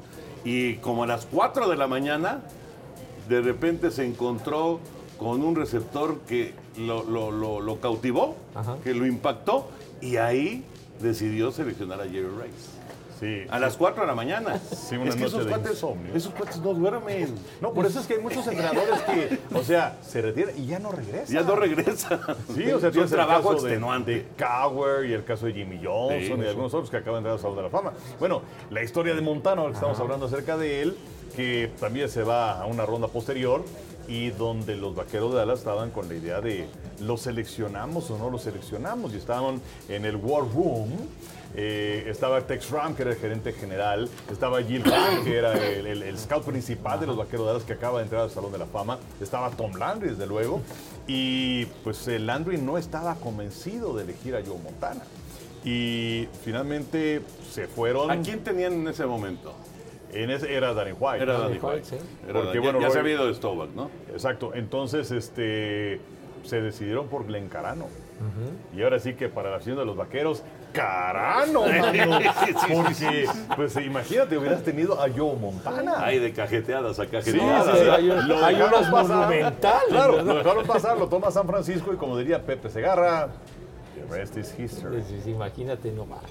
Y 0.43 0.73
como 0.75 1.03
a 1.05 1.07
las 1.07 1.25
4 1.25 1.69
de 1.69 1.77
la 1.77 1.87
mañana, 1.87 2.41
de 3.29 3.39
repente 3.39 3.89
se 3.89 4.05
encontró 4.05 4.81
con 5.17 5.41
un 5.41 5.55
receptor 5.55 6.17
que 6.27 6.53
lo, 6.77 7.05
lo- 7.05 7.31
lo- 7.31 7.61
lo 7.61 7.79
cautivó, 7.79 8.35
Ajá. 8.55 8.75
que 8.83 8.93
lo 8.93 9.05
impactó 9.05 9.69
y 10.01 10.17
ahí 10.17 10.65
decidió 11.01 11.53
seleccionar 11.53 12.01
a 12.01 12.03
Jerry 12.03 12.27
Rice. 12.27 12.76
Sí. 13.19 13.45
A 13.49 13.59
las 13.59 13.77
4 13.77 14.01
de 14.01 14.07
la 14.07 14.15
mañana. 14.15 14.59
Sí, 14.59 14.95
una 14.95 15.09
es 15.09 15.15
que 15.15 15.21
noche 15.21 15.25
esos 15.25 15.45
de 15.45 15.49
cuates, 15.51 15.71
insomnio. 15.71 16.13
esos 16.13 16.33
cuates 16.33 16.57
no 16.59 16.73
duermen. 16.73 17.35
No, 17.61 17.73
por 17.73 17.85
eso 17.85 17.99
es 17.99 18.05
que 18.07 18.15
hay 18.15 18.21
muchos 18.21 18.45
entrenadores 18.47 19.01
que, 19.01 19.39
o 19.55 19.63
sea, 19.63 19.97
se 20.01 20.21
retiran 20.21 20.51
y 20.57 20.65
ya 20.67 20.79
no 20.79 20.91
regresan. 20.91 21.33
Ya 21.35 21.41
no 21.41 21.55
regresan. 21.55 22.19
Sí, 22.53 22.71
o 22.71 22.79
sea, 22.79 22.91
tienes 22.91 23.11
el 23.11 23.17
trabajo 23.17 23.49
caso 23.51 23.63
de- 23.63 23.69
extenuante. 23.71 24.11
De, 24.11 24.25
Cowher 24.37 25.05
y 25.09 25.13
el 25.13 25.23
caso 25.23 25.47
de 25.47 25.53
Jimmy 25.53 25.79
Johnson 25.83 26.43
y 26.43 26.47
algunos 26.47 26.73
otros 26.73 26.89
que 26.89 26.97
acaban 26.97 27.23
de 27.23 27.29
entrar 27.29 27.33
al 27.33 27.39
Salón 27.39 27.57
de 27.57 27.63
la 27.63 27.69
Fama. 27.69 27.93
Bueno, 28.19 28.41
la 28.69 28.83
historia 28.83 29.15
de 29.15 29.21
Montana, 29.21 29.61
ahora 29.61 29.71
que 29.71 29.77
estamos 29.77 29.99
hablando 29.99 30.27
acerca 30.27 30.57
de 30.57 30.81
él, 30.83 30.97
que 31.35 31.71
también 31.79 32.09
se 32.09 32.23
va 32.23 32.61
a 32.61 32.65
una 32.65 32.85
ronda 32.85 33.07
posterior 33.07 33.63
y 34.07 34.29
donde 34.31 34.75
los 34.75 34.95
vaqueros 34.95 35.31
de 35.31 35.39
Dallas 35.39 35.59
estaban 35.59 35.91
con 35.91 36.07
la 36.07 36.15
idea 36.15 36.41
de 36.41 36.67
lo 37.01 37.17
seleccionamos 37.17 38.09
o 38.09 38.17
no 38.17 38.29
lo 38.29 38.37
seleccionamos 38.37 39.13
y 39.13 39.17
estaban 39.17 39.61
en 39.89 40.05
el 40.05 40.15
War 40.15 40.43
Room. 40.53 40.91
eh, 41.55 42.05
estaba 42.07 42.41
Tex 42.41 42.69
Ram, 42.69 42.95
que 42.95 43.01
era 43.03 43.11
el 43.11 43.17
gerente 43.17 43.51
general. 43.53 44.09
Estaba 44.31 44.61
Jill 44.61 44.83
Hahn, 44.85 45.23
que 45.23 45.37
era 45.37 45.53
el 45.53 46.17
scout 46.19 46.43
principal 46.43 46.99
de 46.99 47.07
los 47.07 47.17
vaqueros 47.17 47.45
de 47.45 47.53
Dallas, 47.53 47.63
que 47.63 47.73
acaba 47.73 47.99
de 47.99 48.03
entrar 48.03 48.21
al 48.21 48.29
Salón 48.29 48.51
de 48.51 48.57
la 48.59 48.65
Fama. 48.65 48.99
Estaba 49.21 49.49
Tom 49.51 49.73
Landry, 49.73 50.09
desde 50.09 50.27
luego. 50.27 50.61
Y 51.07 51.65
pues 51.83 52.07
eh, 52.07 52.19
Landry 52.19 52.57
no 52.57 52.77
estaba 52.77 53.15
convencido 53.15 53.95
de 53.95 54.03
elegir 54.03 54.35
a 54.35 54.45
Joe 54.45 54.57
Montana. 54.57 55.01
Y 55.63 56.27
finalmente 56.43 57.21
se 57.51 57.67
fueron. 57.67 58.11
¿A 58.11 58.21
quién 58.21 58.43
tenían 58.43 58.73
en 58.73 58.87
ese 58.87 59.05
momento? 59.05 59.53
En 60.13 60.29
ese, 60.31 60.53
era 60.55 60.73
Danny 60.73 60.91
White. 60.97 61.23
Era 61.23 61.33
¿no? 61.33 61.39
Danny 61.41 61.59
White, 61.61 61.83
sí. 61.85 61.95
Era 62.27 62.33
Porque, 62.41 62.55
ya- 62.55 62.61
bueno, 62.61 62.79
ya, 62.81 62.89
se 62.89 62.99
había 62.99 63.13
ido 63.13 63.27
de 63.27 63.33
Stovall, 63.35 63.75
¿no? 63.75 63.89
Exacto. 64.11 64.51
Entonces, 64.55 65.11
este, 65.11 65.99
se 66.43 66.61
decidieron 66.61 67.07
por 67.07 67.25
Glencarano. 67.25 67.85
Y 68.75 68.81
ahora 68.81 68.99
sí 68.99 69.13
que 69.13 69.29
para 69.29 69.51
la 69.51 69.57
afición 69.57 69.77
de 69.77 69.85
los 69.85 69.95
vaqueros, 69.95 70.41
¡carano! 70.73 71.61
mano! 71.67 72.19
Sí, 72.89 72.93
sí, 72.95 73.05
Porque, 73.05 73.25
pues 73.55 73.75
imagínate, 73.77 74.37
hubieras 74.39 74.63
tenido 74.63 74.99
a 74.99 75.07
Joe 75.15 75.35
Montana. 75.35 76.03
Hay 76.03 76.17
de 76.17 76.33
cajeteadas 76.33 76.99
acá, 76.99 77.21
Sí, 77.21 77.33
cajeteadas. 77.33 77.77
sí, 77.77 77.85
¿eh? 77.85 77.91
hay 77.91 78.09
un- 78.09 78.27
lo 78.27 78.43
hay 78.43 78.55
pasar. 78.91 78.91
monumentales, 79.07 79.89
Claro, 79.89 80.23
lo 80.23 80.33
dejaron 80.35 80.65
pasar, 80.65 80.97
lo 80.97 81.07
toma 81.07 81.29
San 81.29 81.45
Francisco 81.45 81.93
y 81.93 81.97
como 81.97 82.17
diría 82.17 82.41
Pepe 82.43 82.69
Segarra, 82.71 83.29
the 83.95 84.15
rest 84.15 84.35
is 84.37 84.51
history. 84.57 84.95
Pues, 85.01 85.21
sí, 85.23 85.29
imagínate 85.29 85.91
nomás. 85.91 86.21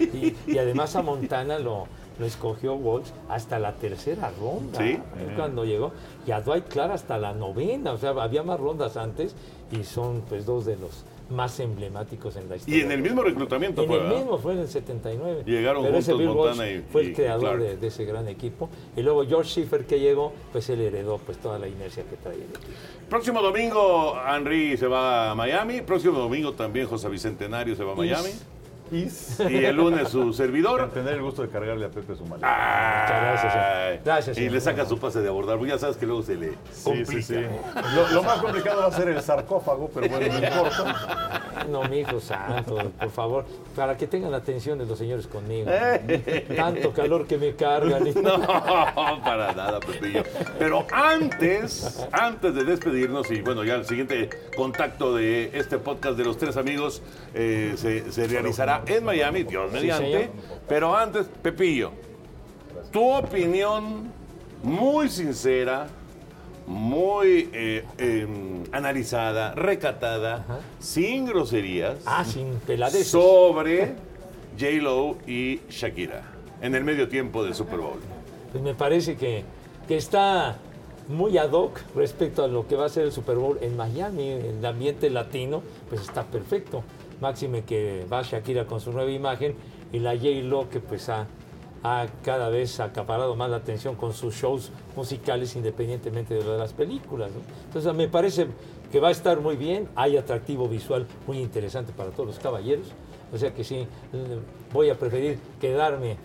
Y, 0.00 0.36
y 0.46 0.58
además 0.58 0.96
a 0.96 1.02
Montana 1.02 1.58
lo, 1.60 1.86
lo 2.18 2.26
escogió 2.26 2.74
Walsh 2.74 3.08
hasta 3.28 3.58
la 3.58 3.72
tercera 3.74 4.30
ronda. 4.40 4.78
Sí. 4.78 4.90
Es 5.28 5.34
Cuando 5.36 5.64
llegó. 5.64 5.92
Y 6.26 6.30
a 6.32 6.40
Dwight 6.40 6.68
Clark 6.68 6.92
hasta 6.92 7.16
la 7.18 7.32
novena. 7.32 7.92
O 7.92 7.98
sea, 7.98 8.10
había 8.10 8.42
más 8.42 8.58
rondas 8.58 8.96
antes 8.96 9.34
y 9.70 9.84
son 9.84 10.22
pues 10.28 10.44
dos 10.46 10.64
de 10.66 10.76
los 10.76 11.04
más 11.30 11.60
emblemáticos 11.60 12.36
en 12.36 12.48
la 12.48 12.56
historia. 12.56 12.78
Y 12.78 12.80
en 12.80 12.90
el 12.90 13.02
mismo 13.02 13.22
reclutamiento 13.22 13.82
En 13.82 13.88
fue, 13.88 13.96
el 13.98 14.02
¿verdad? 14.04 14.16
mismo 14.18 14.38
fue 14.38 14.54
en 14.54 14.60
el 14.60 14.68
79. 14.68 15.42
Llegaron 15.44 15.82
Pero 15.84 15.98
ese 15.98 16.14
Bill 16.14 16.28
Montana 16.28 16.62
Walsh 16.62 16.76
y- 16.78 16.82
fue 16.90 17.04
y 17.04 17.06
el 17.08 17.14
creador 17.14 17.60
de 17.60 17.86
ese 17.86 18.04
gran 18.06 18.28
equipo. 18.28 18.70
Y 18.96 19.02
luego 19.02 19.26
George 19.26 19.50
Schiffer 19.50 19.84
que 19.84 20.00
llegó, 20.00 20.32
pues 20.52 20.70
él 20.70 20.80
heredó 20.80 21.18
pues 21.18 21.36
toda 21.36 21.58
la 21.58 21.68
inercia 21.68 22.02
que 22.04 22.16
traía 22.16 22.38
el 22.44 22.48
equipo. 22.50 22.72
Próximo 23.10 23.42
domingo, 23.42 24.14
Henry 24.26 24.76
se 24.78 24.86
va 24.86 25.30
a 25.32 25.34
Miami. 25.34 25.82
Próximo 25.82 26.18
domingo 26.18 26.52
también 26.54 26.86
José 26.86 27.08
Bicentenario 27.10 27.76
se 27.76 27.84
va 27.84 27.92
a 27.92 27.94
Miami. 27.94 28.30
Is. 28.92 29.40
Y 29.40 29.64
el 29.64 29.76
lunes 29.76 30.08
su 30.08 30.32
servidor. 30.32 30.90
tener 30.90 31.14
el 31.14 31.22
gusto 31.22 31.42
de 31.42 31.48
cargarle 31.48 31.86
a 31.86 31.88
Pepe 31.88 32.14
su 32.16 32.24
maleta. 32.26 32.48
Muchas 32.48 33.22
gracias, 33.22 33.52
señor. 33.52 33.66
Ay, 33.68 34.00
Gracias, 34.04 34.36
Y 34.36 34.40
señor. 34.40 34.52
le 34.54 34.60
saca 34.60 34.86
su 34.86 34.98
pase 34.98 35.20
de 35.20 35.28
abordar. 35.28 35.56
porque 35.58 35.72
Ya 35.72 35.78
sabes 35.78 35.96
que 35.96 36.06
luego 36.06 36.22
se 36.22 36.36
le 36.36 36.48
Sí, 36.72 37.04
sí, 37.04 37.22
sí. 37.22 37.34
complica. 37.34 37.92
Lo, 37.94 38.08
lo 38.08 38.22
más 38.22 38.38
complicado 38.38 38.80
va 38.80 38.86
a 38.86 38.92
ser 38.92 39.08
el 39.08 39.20
sarcófago, 39.22 39.90
pero 39.94 40.08
bueno, 40.08 40.26
no 40.32 40.46
importa. 40.46 41.42
No, 41.68 41.82
mi 41.84 41.98
hijo 41.98 42.20
santo, 42.20 42.76
por 42.98 43.10
favor, 43.10 43.44
para 43.76 43.96
que 43.96 44.06
tengan 44.06 44.30
la 44.30 44.38
atención 44.38 44.78
de 44.78 44.86
los 44.86 44.98
señores 44.98 45.26
conmigo. 45.26 45.70
Tanto 46.56 46.92
calor 46.92 47.26
que 47.26 47.38
me 47.38 47.54
cargan. 47.54 48.06
y- 48.06 48.12
No, 48.22 48.40
para 49.24 49.52
nada, 49.52 49.80
Pepillo. 49.80 50.22
Pero 50.58 50.86
antes, 50.92 52.06
antes 52.12 52.54
de 52.54 52.64
despedirnos, 52.64 53.30
y 53.30 53.40
bueno, 53.42 53.64
ya 53.64 53.74
el 53.76 53.84
siguiente 53.86 54.28
contacto 54.56 55.14
de 55.14 55.50
este 55.54 55.78
podcast 55.78 56.16
de 56.16 56.24
los 56.24 56.38
tres 56.38 56.56
amigos 56.56 57.02
eh, 57.34 57.74
se, 57.76 58.10
se 58.10 58.26
realizará 58.26 58.82
en 58.86 59.04
Miami, 59.04 59.42
Dios 59.44 59.70
mediante. 59.72 60.30
pero 60.68 60.96
antes, 60.96 61.26
Pepillo, 61.42 61.92
tu 62.92 63.08
opinión 63.10 64.10
muy 64.62 65.08
sincera, 65.08 65.86
muy 66.68 67.48
eh, 67.54 67.84
em, 67.96 68.62
analizada, 68.72 69.54
recatada, 69.54 70.44
sin 70.78 71.24
groserías, 71.24 71.98
Ah, 72.04 72.24
sin 72.24 72.60
sobre 73.04 73.94
J-Lo 74.58 75.16
y 75.26 75.60
Shakira 75.70 76.22
en 76.60 76.74
el 76.74 76.84
medio 76.84 77.08
tiempo 77.08 77.42
del 77.42 77.54
Super 77.54 77.78
Bowl. 77.78 77.98
Pues 78.52 78.62
me 78.62 78.74
parece 78.74 79.16
que, 79.16 79.44
que 79.86 79.96
está 79.96 80.58
muy 81.08 81.38
ad 81.38 81.52
hoc 81.52 81.80
respecto 81.94 82.44
a 82.44 82.48
lo 82.48 82.66
que 82.66 82.76
va 82.76 82.84
a 82.84 82.88
ser 82.90 83.04
el 83.04 83.12
Super 83.12 83.36
Bowl 83.36 83.58
en 83.62 83.76
Miami, 83.76 84.28
el 84.28 84.64
ambiente 84.64 85.08
latino, 85.08 85.62
pues 85.88 86.02
está 86.02 86.24
perfecto. 86.24 86.82
Máxime 87.20 87.62
que 87.62 88.04
va 88.12 88.22
Shakira 88.22 88.66
con 88.66 88.80
su 88.80 88.92
nueva 88.92 89.10
imagen 89.10 89.54
y 89.90 90.00
la 90.00 90.14
J-Lo 90.14 90.68
que 90.68 90.80
pues 90.80 91.08
ha, 91.08 91.26
ha 91.82 92.06
cada 92.24 92.48
vez 92.48 92.80
acaparado 92.80 93.36
más 93.36 93.50
la 93.50 93.58
atención 93.58 93.94
con 93.94 94.12
sus 94.12 94.34
shows 94.34 94.70
musicales 94.96 95.54
independientemente 95.56 96.34
de 96.34 96.44
las 96.58 96.72
películas. 96.72 97.30
Entonces 97.66 97.94
me 97.94 98.08
parece 98.08 98.48
que 98.90 99.00
va 99.00 99.08
a 99.08 99.12
estar 99.12 99.40
muy 99.40 99.56
bien, 99.56 99.88
hay 99.94 100.16
atractivo 100.16 100.68
visual 100.68 101.06
muy 101.26 101.38
interesante 101.38 101.92
para 101.92 102.10
todos 102.10 102.26
los 102.26 102.38
caballeros. 102.38 102.86
O 103.32 103.38
sea 103.38 103.52
que 103.52 103.62
sí, 103.62 103.76
eh, 103.76 103.86
voy 104.72 104.90
a 104.90 104.98
preferir 104.98 105.38
quedarme 105.60 106.16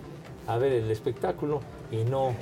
a 0.48 0.58
ver 0.58 0.72
el 0.74 0.90
espectáculo 0.90 1.62
y 1.92 2.04
no 2.04 2.34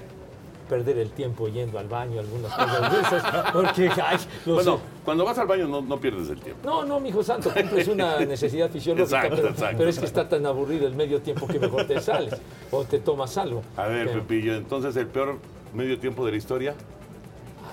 perder 0.71 0.99
el 0.99 1.09
tiempo 1.11 1.49
yendo 1.49 1.77
al 1.79 1.89
baño, 1.89 2.21
algunas 2.21 2.53
cosas 2.53 2.91
de 2.93 2.99
esas, 3.01 3.51
porque, 3.51 3.89
ay, 4.01 4.17
no 4.45 4.53
Bueno, 4.53 4.77
sé. 4.77 4.83
cuando 5.03 5.25
vas 5.25 5.37
al 5.37 5.45
baño 5.47 5.67
no, 5.67 5.81
no 5.81 5.99
pierdes 5.99 6.29
el 6.29 6.39
tiempo. 6.39 6.61
No, 6.63 6.85
no, 6.85 6.97
mi 7.01 7.09
hijo 7.09 7.21
santo, 7.21 7.51
cumples 7.53 7.89
una 7.89 8.17
necesidad 8.25 8.69
fisiológica, 8.71 9.17
Exacto, 9.17 9.35
pero, 9.35 9.49
exacto, 9.49 9.77
pero 9.77 9.89
es 9.89 9.99
que 9.99 10.05
está 10.05 10.29
tan 10.29 10.45
aburrido 10.45 10.87
el 10.87 10.95
medio 10.95 11.21
tiempo 11.21 11.45
que 11.45 11.59
mejor 11.59 11.85
te 11.87 11.99
sales 11.99 12.35
o 12.71 12.85
te 12.85 12.99
tomas 12.99 13.37
algo. 13.37 13.61
A 13.75 13.87
ver, 13.87 14.07
Pero- 14.07 14.21
Pepillo, 14.21 14.55
entonces 14.55 14.95
el 14.95 15.07
peor 15.07 15.39
medio 15.73 15.99
tiempo 15.99 16.25
de 16.25 16.31
la 16.31 16.37
historia. 16.37 16.73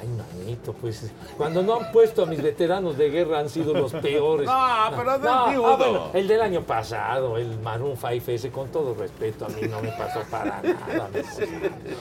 Ay, 0.01 0.07
manito, 0.07 0.73
pues 0.75 1.11
cuando 1.37 1.61
no 1.61 1.75
han 1.81 1.91
puesto 1.91 2.23
a 2.23 2.27
mis 2.27 2.41
veteranos 2.41 2.97
de 2.97 3.11
guerra 3.11 3.41
han 3.41 3.49
sido 3.49 3.75
los 3.75 3.91
peores. 3.93 4.49
No, 4.89 4.97
pero 4.97 5.19
del 5.19 5.29
ah, 5.29 5.55
bueno, 5.77 6.11
el 6.15 6.29
del 6.29 6.41
año 6.41 6.61
pasado, 6.63 7.37
el 7.37 7.59
Maroon 7.59 7.97
5 7.97 8.31
ese, 8.31 8.51
con 8.51 8.69
todo 8.69 8.95
respeto, 8.95 9.45
a 9.47 9.49
mí 9.49 9.63
no 9.69 9.83
me 9.83 9.89
pasó 9.91 10.21
para 10.31 10.63
nada. 10.63 11.09
mi 11.13 11.21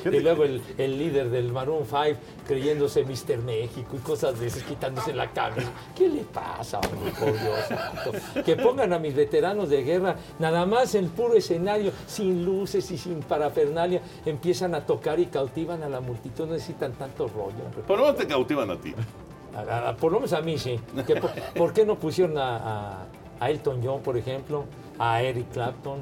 Y 0.06 0.20
luego 0.20 0.44
el, 0.44 0.62
el 0.78 0.98
líder 0.98 1.30
del 1.30 1.52
Maroon 1.52 1.86
5 1.86 2.20
creyéndose 2.48 3.04
Mr. 3.04 3.38
México 3.44 3.96
y 3.96 4.00
cosas 4.00 4.40
de 4.40 4.48
esas, 4.48 4.64
quitándose 4.64 5.14
la 5.14 5.32
camisa. 5.32 5.72
¿Qué 5.96 6.08
le 6.10 6.22
pasa, 6.24 6.80
hombre, 6.80 7.12
por 7.20 7.34
Dios? 7.34 8.44
Que 8.46 8.56
pongan 8.56 8.94
a 8.94 9.00
mis 9.00 9.16
veteranos 9.16 9.70
de 9.70 9.84
guerra, 9.84 10.16
nada 10.40 10.66
más 10.66 10.96
en 10.96 11.10
puro 11.10 11.34
escenario, 11.36 11.92
sin 12.06 12.44
luces 12.46 12.90
y 12.92 12.98
sin 12.98 13.20
parafernalia, 13.22 14.02
empiezan 14.26 14.76
a 14.76 14.86
tocar 14.86 15.20
y 15.20 15.26
cautivan 15.28 15.84
a 15.84 15.90
la 15.90 16.00
multitud, 16.02 16.46
no 16.46 16.54
necesitan 16.54 16.94
tanto 16.94 17.28
rollo. 17.28 17.64
hombre. 17.66 17.82
Por 17.86 17.98
lo 17.98 18.06
menos 18.06 18.18
te 18.18 18.28
cautivan 18.28 18.70
a 18.72 18.78
ti. 18.80 18.94
A- 19.56 19.90
a- 19.90 19.96
por 19.96 20.12
lo 20.12 20.20
menos 20.20 20.34
a 20.34 20.42
mí 20.42 20.58
sí. 20.58 20.80
Que 21.06 21.16
por, 21.16 21.32
por 21.56 21.74
qué 21.74 21.86
no 21.86 21.96
pusieron 21.96 22.38
a, 22.38 22.58
a- 22.58 23.06
a 23.40 23.50
Elton 23.50 23.82
John, 23.84 24.02
por 24.02 24.18
ejemplo? 24.18 24.66
A 25.00 25.22
Eric 25.22 25.52
Clapton, 25.52 26.00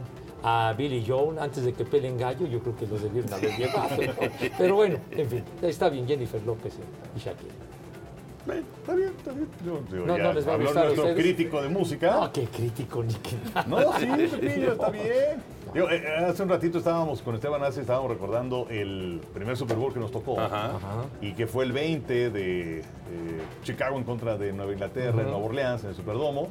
a 0.48 0.74
Billy 0.78 1.04
Joel, 1.06 1.40
antes 1.40 1.64
de 1.66 1.74
que 1.74 1.84
peleen 1.86 2.18
gallo, 2.20 2.46
yo 2.46 2.60
creo 2.60 2.76
que 2.76 2.86
lo 2.86 3.00
debieron 3.00 3.34
haber 3.34 3.58
llevado. 3.58 3.98
¿no? 3.98 4.14
Pero 4.60 4.76
bueno, 4.76 5.00
en 5.12 5.28
fin, 5.28 5.44
está 5.64 5.90
bien 5.90 6.08
Jennifer 6.08 6.40
López 6.46 6.74
y 7.16 7.20
Shakira. 7.20 7.54
Eh, 8.48 8.62
Está 8.80 8.94
bien, 8.94 9.10
está 9.18 9.32
bien. 9.32 9.48
Yo, 9.66 9.80
digo, 9.92 10.06
No, 10.06 10.18
ya 10.18 10.24
no 10.26 10.34
les 10.34 10.48
va 10.48 10.54
a 10.54 10.58
gustar 10.58 10.86
nuestro 10.86 11.06
ustedes. 11.06 11.24
crítico 11.24 11.62
de 11.64 11.70
música. 11.70 12.12
No, 12.20 12.32
qué 12.32 12.44
crítico, 12.46 13.04
ni 13.04 13.14
qué 13.16 13.36
nada. 13.56 13.66
No, 13.68 14.00
sí, 14.00 14.06
Pepillo, 14.38 14.74
está 14.74 14.90
bien. 14.92 15.55
Digo, 15.76 15.90
eh, 15.92 16.08
hace 16.26 16.42
un 16.42 16.48
ratito 16.50 16.78
estábamos 16.78 17.22
con 17.22 17.36
Esteban 17.36 17.62
Ace, 17.64 17.82
estábamos 17.82 18.10
recordando 18.10 18.66
el 18.70 19.20
primer 19.34 19.58
Super 19.58 19.76
Bowl 19.76 19.94
que 19.94 20.00
nos 20.00 20.10
tocó. 20.10 20.40
Ajá. 20.40 20.72
Y 21.22 21.34
que 21.34 21.48
fue 21.48 21.66
el 21.66 21.74
20 21.74 22.30
de 22.30 22.80
eh, 22.80 22.84
Chicago 23.64 23.98
en 23.98 24.06
contra 24.06 24.38
de 24.38 24.54
Nueva 24.54 24.72
Inglaterra, 24.72 25.20
en 25.22 25.30
Nueva 25.30 25.46
Orleans, 25.46 25.84
en 25.84 25.90
el 25.90 25.96
Superdomo, 25.96 26.48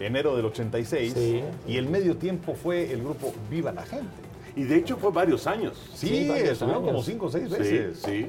enero 0.00 0.34
del 0.36 0.46
86. 0.46 1.12
Sí. 1.12 1.40
Y 1.68 1.76
el 1.76 1.88
medio 1.88 2.16
tiempo 2.16 2.54
fue 2.54 2.92
el 2.92 3.00
grupo 3.04 3.32
Viva 3.48 3.70
la 3.70 3.82
Gente. 3.86 4.10
Y 4.56 4.64
de 4.64 4.74
hecho 4.74 4.96
fue 4.96 5.12
varios 5.12 5.46
años. 5.46 5.80
Sí, 5.94 6.08
Sí, 6.08 6.28
varios 6.28 6.48
estuvieron 6.50 6.84
como 6.84 7.00
cinco 7.02 7.26
o 7.26 7.30
seis 7.30 7.48
veces. 7.48 8.00
sí. 8.04 8.28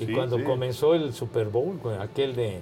Y 0.00 0.06
Sí, 0.06 0.12
cuando 0.12 0.38
sí. 0.38 0.42
comenzó 0.42 0.94
el 0.96 1.12
Super 1.12 1.46
Bowl, 1.46 1.78
aquel 2.00 2.34
de, 2.34 2.58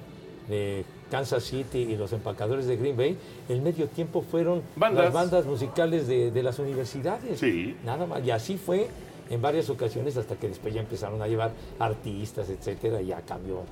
de 0.49 0.85
Kansas 1.11 1.43
City 1.45 1.79
y 1.79 1.97
los 1.97 2.13
empacadores 2.13 2.67
de 2.67 2.77
Green 2.77 2.97
Bay, 2.97 3.17
el 3.49 3.61
medio 3.63 3.87
tiempo 3.89 4.23
fueron 4.23 4.63
Bandas. 4.77 5.05
las 5.05 5.13
bandas 5.13 5.45
musicales 5.47 6.07
de, 6.07 6.31
de 6.31 6.43
las 6.43 6.59
universidades. 6.59 7.39
Sí. 7.41 7.77
Nada 7.85 8.07
más. 8.07 8.25
Y 8.25 8.31
así 8.31 8.57
fue 8.57 8.89
en 9.29 9.43
varias 9.43 9.69
ocasiones 9.71 10.17
hasta 10.17 10.37
que 10.37 10.49
después 10.49 10.73
ya 10.75 10.81
empezaron 10.81 11.21
a 11.23 11.27
llevar 11.29 11.53
artistas, 11.79 12.49
etcétera, 12.49 13.01
y 13.03 13.07
ya 13.07 13.21
cambió 13.23 13.63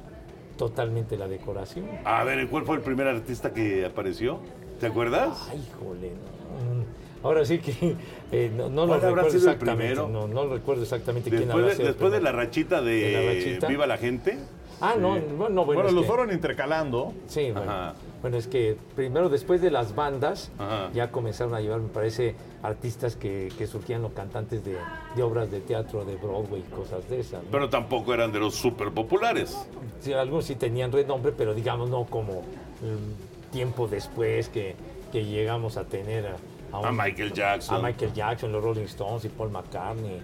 totalmente 0.57 1.17
la 1.17 1.29
decoración. 1.29 1.87
A 2.05 2.25
ver, 2.25 2.47
¿cuál 2.49 2.65
fue 2.65 2.77
el 2.77 2.83
primer 2.83 3.07
artista 3.07 3.53
que 3.53 3.85
apareció? 3.85 4.41
¿Te 4.81 4.87
acuerdas? 4.87 5.49
Ay, 5.51 5.65
jole, 5.79 6.11
no. 6.11 6.99
Ahora 7.23 7.45
sí 7.45 7.59
que 7.59 7.97
eh, 8.33 8.51
no, 8.57 8.69
no 8.69 8.83
lo 8.83 8.89
¿Cuál 8.89 9.05
habrá 9.07 9.23
recuerdo 9.23 9.37
exactamente. 9.39 9.95
primero? 9.95 10.09
No, 10.09 10.29
no 10.29 10.47
recuerdo 10.53 10.83
exactamente 10.85 11.31
quién 11.31 11.43
Después 11.43 11.57
habrá 11.63 11.69
de, 11.71 11.75
sido 11.77 11.89
el 11.89 11.95
después 11.95 12.13
de 12.13 12.21
la 12.21 12.33
rachita 12.33 12.81
de, 12.81 12.93
¿De 12.93 13.13
la 13.13 13.33
rachita? 13.35 13.67
Viva 13.69 13.87
la 13.87 13.99
Gente. 13.99 14.39
Ah, 14.81 14.95
no, 14.99 15.11
bueno, 15.11 15.27
no, 15.29 15.47
bueno, 15.49 15.65
Bueno, 15.65 15.89
es 15.89 15.93
los 15.93 16.03
que- 16.03 16.09
fueron 16.09 16.33
intercalando. 16.33 17.13
Sí, 17.27 17.51
bueno. 17.53 17.71
Ajá. 17.71 17.95
Bueno, 18.21 18.37
es 18.37 18.49
que 18.49 18.77
primero 18.97 19.29
después 19.29 19.61
de 19.61 19.71
las 19.71 19.95
bandas 19.95 20.51
Ajá. 20.59 20.91
ya 20.93 21.11
comenzaron 21.13 21.55
a 21.55 21.61
llevar, 21.61 21.81
me 21.81 21.89
parece, 21.89 22.35
artistas 22.63 23.15
que, 23.15 23.53
que 23.57 23.67
surgían 23.69 24.03
los 24.03 24.13
cantantes 24.13 24.65
de, 24.65 24.77
de 25.15 25.23
obras 25.23 25.51
de 25.53 25.61
teatro 25.61 26.05
de 26.05 26.17
Broadway 26.17 26.65
y 26.67 26.75
cosas 26.75 27.09
de 27.09 27.21
esas. 27.21 27.45
¿no? 27.45 27.51
Pero 27.53 27.69
tampoco 27.71 28.13
eran 28.15 28.33
de 28.33 28.41
los 28.41 28.55
súper 28.57 28.91
populares. 28.91 29.57
Sí, 30.01 30.13
algunos 30.13 30.47
sí 30.47 30.57
tenían 30.57 30.91
renombre, 30.91 31.33
pero 31.37 31.55
digamos 31.55 31.89
no 31.91 32.05
como 32.07 32.41
mm, 32.43 33.53
tiempo 33.53 33.87
después 33.87 34.49
que, 34.49 34.75
que 35.13 35.25
llegamos 35.25 35.77
a 35.77 35.85
tener 35.85 36.27
a, 36.73 36.79
A 36.89 36.91
Michael 36.93 37.33
Jackson. 37.33 37.77
a 37.77 37.89
Michael 37.89 38.13
Jackson, 38.13 38.51
los 38.51 38.63
Rolling 38.65 38.83
Stones 38.87 39.25
y 39.25 39.29
Paul 39.29 39.51
McCartney, 39.51 40.21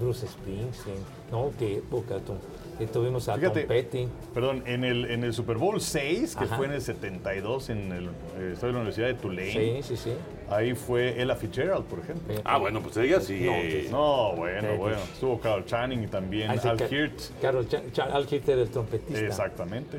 Bruce 0.00 0.26
Springsteen, 0.26 0.98
¿no? 1.30 1.52
Qué 1.58 1.76
época 1.76 2.16
tú. 2.18 2.34
Y 2.78 2.86
tuvimos 2.86 3.28
a 3.28 3.36
Fíjate, 3.36 3.60
Tom 3.60 3.68
Petty. 3.68 4.08
Perdón, 4.34 4.62
en 4.66 4.84
el, 4.84 5.10
en 5.10 5.24
el 5.24 5.32
Super 5.32 5.56
Bowl 5.56 5.80
6, 5.80 6.36
que 6.36 6.44
Ajá. 6.44 6.56
fue 6.56 6.66
en 6.66 6.72
el 6.72 6.82
72 6.82 7.70
en 7.70 7.90
el 7.92 8.04
eh, 8.06 8.50
estadio 8.52 8.66
de 8.68 8.72
la 8.72 8.78
Universidad 8.80 9.06
de 9.06 9.14
Tulane, 9.14 9.50
Sí, 9.52 9.78
sí, 9.82 9.96
sí. 9.96 10.12
ahí 10.50 10.74
fue 10.74 11.20
Ella 11.22 11.34
Fitzgerald, 11.36 11.84
por 11.86 12.00
ejemplo. 12.00 12.34
Ah, 12.44 12.58
bueno, 12.58 12.80
pues 12.82 12.96
ella 12.98 13.20
sí. 13.20 13.46
No, 13.90 14.30
No, 14.30 14.36
bueno, 14.36 14.68
Sí, 14.72 14.76
bueno. 14.78 14.96
Estuvo 15.12 15.40
Carl 15.40 15.64
Channing 15.64 16.02
y 16.02 16.06
también 16.06 16.50
Al 16.50 16.58
Hirt. 16.90 17.20
Carol 17.40 17.66
Cha- 17.66 17.82
Cha- 17.92 18.04
Al 18.04 18.26
Hirt 18.30 18.48
era 18.48 18.60
el 18.62 18.68
trompetista. 18.70 19.20
Exactamente. 19.20 19.96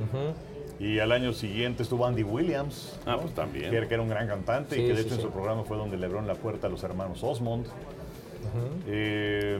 Y 0.80 1.00
al 1.00 1.12
año 1.12 1.34
siguiente 1.34 1.82
estuvo 1.82 2.06
Andy 2.06 2.22
Williams. 2.22 3.00
Ah, 3.08 3.14
¿no? 3.14 3.22
pues 3.22 3.34
también. 3.34 3.72
Que 3.72 3.78
era, 3.78 4.00
un 4.04 4.10
gran 4.10 4.28
cantante 4.28 4.78
y 4.80 4.86
que 4.86 4.94
de 4.94 4.98
sí, 5.02 5.06
hecho 5.08 5.16
en 5.16 5.22
su 5.22 5.32
programa 5.32 5.64
fue 5.64 5.76
donde 5.78 5.98
le 5.98 6.06
abrieron 6.06 6.28
la 6.28 6.36
puerta 6.36 6.68
a 6.68 6.70
los 6.70 6.84
hermanos 6.84 7.24
Osmond. 7.24 7.66
Eh, 8.88 9.60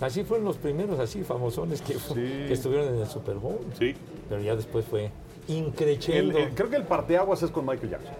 Así 0.00 0.24
fueron 0.24 0.44
los 0.46 0.56
primeros 0.58 0.98
así 1.00 1.22
famosones 1.22 1.80
que, 1.80 1.94
fu- 1.94 2.14
Sí. 2.14 2.20
que 2.20 2.52
estuvieron 2.52 2.94
en 2.94 3.00
el 3.00 3.06
Super 3.06 3.36
Bowl. 3.36 3.60
Sí. 3.78 3.94
Pero 4.28 4.42
ya 4.42 4.54
después 4.54 4.84
fue 4.84 5.10
el- 5.48 6.36
el- 6.36 6.50
creo 6.54 6.68
que 6.70 6.76
el 6.76 6.82
parteaguas 6.84 7.42
es 7.42 7.50
con 7.50 7.64
Michael 7.66 7.90
Jackson. 7.90 8.14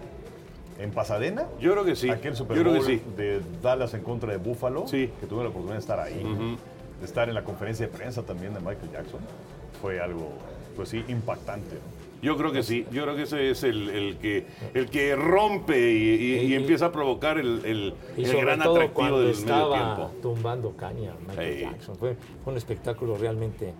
En 0.78 0.90
Pasadena, 0.90 1.46
Yo 1.60 1.72
creo 1.72 1.84
que 1.84 1.96
sí. 1.96 2.08
aquel 2.10 2.36
Super 2.36 2.56
Yo 2.56 2.62
creo 2.62 2.74
Bowl 2.76 2.86
que 2.86 2.96
sí. 2.98 3.02
de 3.16 3.40
Dallas 3.62 3.94
en 3.94 4.02
contra 4.02 4.30
de 4.32 4.38
Buffalo, 4.38 4.86
Sí. 4.86 5.10
que 5.20 5.26
tuve 5.26 5.42
la 5.42 5.48
oportunidad 5.48 5.74
de 5.76 5.80
estar 5.80 6.00
ahí, 6.00 6.22
de 7.00 7.04
estar 7.04 7.28
en 7.28 7.34
la 7.34 7.44
conferencia 7.44 7.86
de 7.86 7.92
prensa 7.92 8.22
también 8.22 8.52
de 8.54 8.60
Michael 8.60 8.90
Jackson, 8.92 9.20
fue 9.82 10.00
algo, 10.00 10.28
pues 10.76 10.88
sí, 10.90 11.04
impactante. 11.08 11.74
¿no? 11.76 11.95
Yo 12.22 12.36
creo 12.36 12.50
que 12.52 12.62
sí. 12.62 12.86
Yo 12.90 13.02
creo 13.04 13.14
que 13.16 13.22
ese 13.22 13.50
es 13.50 13.62
el, 13.62 13.88
el 13.90 14.16
que, 14.18 14.46
el 14.74 14.88
que 14.90 15.14
rompe 15.16 15.78
y, 15.92 16.14
y- 16.14 16.34
y 16.46 16.52
Y- 16.52 16.54
empieza 16.54 16.86
a 16.86 16.92
provocar 16.92 17.38
el, 17.38 17.64
el- 17.64 17.94
y 18.16 18.22
el 18.24 18.26
sobre 18.30 18.40
gran 18.42 18.62
todo 18.62 18.74
atractivo 18.76 19.18
del 19.20 19.26
medio 19.28 19.30
estaba 19.32 19.94
tiempo. 19.94 20.12
tumbando 20.22 20.76
caña 20.76 21.14
Michael. 21.28 21.60
Jackson. 21.60 21.96
Fue, 21.96 22.16
fue 22.42 22.52
un 22.52 22.56
espectáculo 22.56 23.16
realmente 23.16 23.74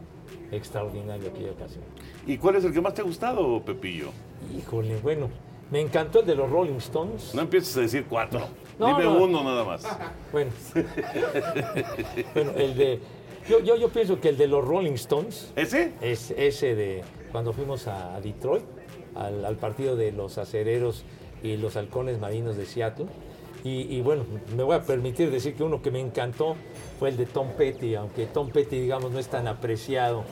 extraordinario 0.53 1.29
aquella 1.31 1.53
ocasión. 1.53 1.83
¿Y 2.27 2.37
cuál 2.39 2.57
es 2.57 2.65
el 2.65 2.73
que 2.73 2.81
más 2.81 2.95
te 2.95 3.01
ha 3.01 3.05
gustado, 3.05 3.63
Pepillo? 3.65 4.11
Híjole, 4.57 4.97
bueno, 5.03 5.29
me 5.71 5.81
encantó 5.81 6.21
el 6.21 6.27
de 6.27 6.35
los 6.35 6.51
Rolling 6.51 6.77
Stones. 6.77 7.35
No 7.35 7.43
empieces 7.43 7.77
a 7.77 7.81
decir 7.81 8.05
cuatro. 8.09 8.41
No, 8.79 8.89
Dime 8.89 9.05
no. 9.05 9.25
uno 9.25 9.43
nada 9.43 9.65
más. 9.65 9.83
Bueno, 10.33 10.51
bueno, 12.35 12.51
el 12.57 12.77
de. 12.77 13.01
Yo, 13.49 13.61
yo, 13.61 13.77
yo 13.77 13.89
pienso 13.91 14.21
que 14.21 14.29
el 14.31 14.37
de 14.37 14.49
los 14.49 14.65
Rolling 14.65 14.93
Stones 14.95 15.53
¿Ese? 15.55 15.93
es 16.01 16.33
ese 16.33 16.75
de 16.75 17.03
cuando 17.37 17.53
fuimos 17.53 17.87
a 17.87 18.19
Detroit, 18.23 18.65
al, 19.15 19.57
partido 19.57 19.95
de 19.95 20.11
los 20.11 20.39
acereros 20.39 21.05
y 21.43 21.59
los 21.59 21.77
halcones 21.77 22.19
marinos 22.19 22.57
de 22.57 22.65
Seattle. 22.65 23.09
Y, 23.63 24.01
bueno, 24.01 24.25
me 24.57 24.63
voy 24.63 24.75
a 24.75 24.81
permitir 24.81 25.31
decir 25.31 25.55
que 25.55 25.63
uno 25.63 25.83
que 25.83 25.91
me 25.91 26.01
encantó 26.01 26.57
fue 26.99 27.11
el 27.11 27.19
de 27.19 27.27
Tom 27.27 27.49
Petty, 27.51 27.95
aunque 27.95 28.25
Tom 28.25 28.49
Petty, 28.49 28.81
digamos, 28.81 29.11
no 29.13 29.19
es 29.19 29.29
tan 29.29 29.49
apreciado 29.49 30.25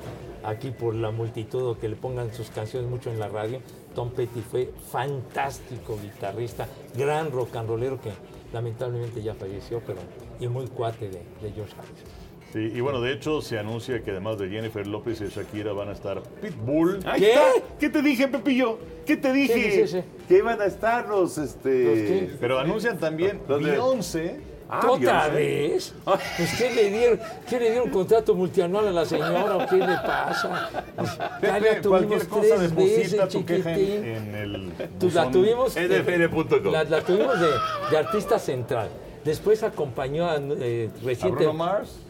aquí 0.44 0.70
por 0.70 0.94
la 0.94 1.10
multitud 1.10 1.72
o 1.72 1.78
que 1.78 1.90
le 1.90 1.96
pongan 1.96 2.32
sus 2.32 2.48
canciones 2.48 2.88
mucho 2.88 3.10
en 3.10 3.20
la 3.20 3.28
radio. 3.28 3.60
Tom 3.94 4.08
Petty 4.08 4.40
fue 4.40 4.72
fantástico 4.90 5.98
guitarrista, 6.02 6.66
gran 6.96 7.30
rock 7.32 7.54
and 7.56 7.68
rollero 7.68 8.00
que 8.00 8.12
lamentablemente 8.50 9.22
ya 9.22 9.34
falleció, 9.34 9.82
pero 9.86 9.98
y 10.40 10.48
muy 10.48 10.68
cuate 10.68 11.10
de 11.10 11.52
George 11.52 11.74
Harrison. 11.76 12.23
Sí, 12.54 12.70
y 12.72 12.80
bueno, 12.80 13.00
de 13.00 13.12
hecho 13.12 13.42
se 13.42 13.58
anuncia 13.58 14.00
que 14.04 14.12
además 14.12 14.38
de 14.38 14.48
Jennifer 14.48 14.86
López 14.86 15.20
y 15.20 15.24
Shakira 15.26 15.72
van 15.72 15.88
a 15.88 15.92
estar 15.92 16.22
Pitbull. 16.40 17.00
¿Qué? 17.16 17.34
¿Qué 17.80 17.90
te 17.90 18.00
dije, 18.00 18.28
Pepillo? 18.28 18.78
¿Qué 19.04 19.16
te 19.16 19.32
dije? 19.32 20.04
Que 20.28 20.38
iban 20.38 20.60
a 20.60 20.66
estar 20.66 21.08
los, 21.08 21.36
este... 21.36 22.28
¿Los? 22.28 22.38
Pero 22.38 22.60
anuncian 22.60 22.96
también. 22.96 23.40
Beyoncé. 23.48 24.38
Ah, 24.68 24.86
¿Otra 24.88 25.26
vez? 25.30 25.94
Pues 26.04 26.54
¿qué 26.56 26.72
le 26.72 26.90
dieron? 26.90 27.20
¿Qué 27.50 27.58
le 27.58 27.70
dieron 27.72 27.90
contrato 27.90 28.36
multianual 28.36 28.86
a 28.86 28.92
la 28.92 29.04
señora 29.04 29.56
o 29.56 29.66
qué 29.66 29.76
le 29.76 29.86
pasa? 29.86 30.84
Pues, 30.94 31.18
ya 31.18 31.38
Pepe, 31.40 31.60
la 31.60 31.80
tuvimos 31.82 31.88
cualquier 31.88 32.28
cosa 32.28 32.54
tres 32.56 32.74
veces, 32.76 33.10
queja 33.10 33.22
en, 33.24 33.28
chiquitín. 33.28 34.04
en 34.04 34.34
el... 34.36 34.72
Tú 35.00 35.10
la 35.12 35.28
tuvimos, 35.28 35.74
NFL.com. 35.74 36.72
la, 36.72 36.84
la 36.84 37.00
tuvimos 37.02 37.40
de, 37.40 37.48
de 37.90 37.98
artista 37.98 38.38
central. 38.38 38.90
Después 39.24 39.62
acompañó 39.64 40.28
a 40.30 40.36
eh, 40.36 40.90
¿A 41.02 41.04
reciente. 41.04 41.44
Bruno 41.44 41.54
Mars? 41.54 42.03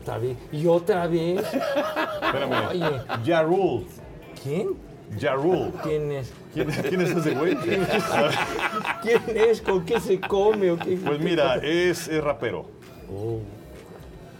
Otra 0.00 0.18
vez. 0.18 0.36
Y 0.52 0.66
otra 0.66 1.06
vez. 1.06 1.40
Espérame. 1.42 2.68
Oye, 2.70 3.00
Ja 3.24 3.42
Rule. 3.42 3.86
¿quién? 4.42 4.68
Ja 5.20 5.34
Rule. 5.34 5.72
¿Quién 5.82 6.12
es? 6.12 6.32
¿Quién, 6.54 6.68
quién 6.70 7.00
es 7.02 7.10
ese 7.10 7.34
güey? 7.34 7.54
¿Quién 9.02 9.22
es? 9.36 9.60
¿Con 9.60 9.84
qué 9.84 10.00
se 10.00 10.20
come? 10.20 10.70
o 10.70 10.78
qué? 10.78 10.96
Pues 11.04 11.20
mira, 11.20 11.56
es, 11.56 12.08
es 12.08 12.22
rapero. 12.22 12.66
Oh, 13.10 13.40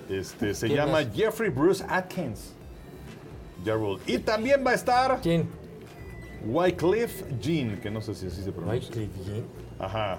Este, 0.08 0.54
se 0.54 0.66
¿Quién 0.66 0.78
llama 0.78 1.00
es? 1.02 1.08
Jeffrey 1.14 1.50
Bruce 1.50 1.84
Atkins. 1.88 2.54
Ja 3.64 3.74
Rule. 3.74 4.00
Y 4.06 4.18
también 4.18 4.64
va 4.66 4.72
a 4.72 4.74
estar 4.74 5.20
¿Quién? 5.20 5.48
Wycliffe 6.44 7.24
Jean, 7.40 7.78
que 7.80 7.90
no 7.90 8.00
sé 8.00 8.14
si 8.14 8.26
así 8.26 8.42
se 8.42 8.50
pronuncia. 8.50 8.88
Wycliffe 8.88 9.24
Jean. 9.24 9.44
Ajá. 9.78 10.18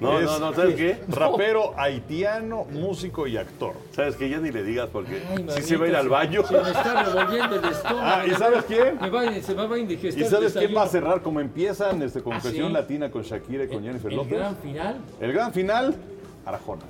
No, 0.00 0.18
Es- 0.18 0.24
no, 0.26 0.38
no, 0.38 0.54
¿sabes 0.54 0.74
qué? 0.76 0.98
Rapero 1.08 1.74
haitiano, 1.78 2.64
músico 2.70 3.26
y 3.26 3.36
actor. 3.36 3.74
¿Sabes 3.92 4.16
qué? 4.16 4.28
Ya 4.28 4.38
ni 4.38 4.50
le 4.50 4.62
digas 4.62 4.88
porque 4.92 5.22
si 5.56 5.62
se 5.62 5.76
va 5.76 5.86
a 5.86 5.88
ir 5.88 5.96
al 5.96 6.08
baño. 6.08 6.42
Se 6.44 6.54
me 6.60 6.70
está 6.70 7.02
revolviendo 7.04 7.56
el 7.56 7.64
estómago. 7.64 8.00
Ah, 8.02 8.24
¿y 8.26 8.30
sabes 8.30 8.64
quién? 8.64 8.98
Me 9.00 9.10
va, 9.10 9.40
se 9.40 9.54
me 9.54 9.66
va 9.66 9.76
a 9.76 9.78
indigestar 9.78 10.22
¿Y 10.22 10.28
sabes 10.28 10.56
el 10.56 10.66
quién 10.66 10.76
va 10.76 10.82
a 10.84 10.88
cerrar 10.88 11.22
como 11.22 11.40
empiezan 11.40 12.00
este, 12.02 12.22
con 12.22 12.34
¿Ah, 12.34 12.40
sí? 12.40 12.58
latina 12.58 13.10
con 13.10 13.22
Shakira 13.22 13.64
y 13.64 13.68
con 13.68 13.82
Jennifer 13.82 14.10
El 14.10 14.16
López? 14.16 14.32
gran 14.38 14.56
final. 14.56 14.96
El 15.20 15.32
gran 15.32 15.52
final, 15.52 15.94
Arajona. 16.46 16.82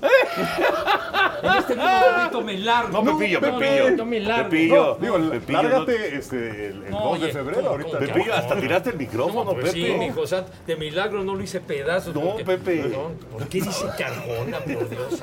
En 0.00 1.58
este 1.58 1.74
mismo 1.76 1.90
momento 2.10 2.40
me 2.42 2.58
largo. 2.58 3.02
No, 3.02 3.18
Pepillo, 3.18 3.40
no, 3.40 3.58
Pepillo. 3.58 3.90
No, 3.96 4.04
me 4.06 4.20
largo. 4.20 4.50
Pepillo. 4.50 4.94
Digo, 5.00 5.30
Pepillo, 5.30 5.62
lárgate 5.62 6.16
este, 6.16 6.66
el, 6.66 6.84
el 6.84 6.90
No, 6.90 7.00
2 7.10 7.20
de 7.20 7.28
febrero 7.32 7.58
¿cómo, 7.58 7.70
ahorita. 7.70 7.98
Pepillo, 7.98 8.34
hasta 8.34 8.60
tiraste 8.60 8.90
el 8.90 8.96
micrófono, 8.96 9.44
No, 9.44 9.52
pues 9.52 9.72
Pepe. 9.72 9.86
sí, 9.86 9.92
mi 9.94 10.10
José, 10.10 10.44
de 10.66 10.76
milagro 10.76 11.22
no 11.24 11.34
lo 11.34 11.42
hice 11.42 11.60
pedazos. 11.60 12.14
No, 12.14 12.20
porque- 12.20 12.44
Pepe. 12.44 12.82
¿Por 13.32 13.48
qué 13.48 13.60
dice 13.60 13.86
carjona, 13.96 14.58
por 14.58 14.88
Dios? 14.88 15.22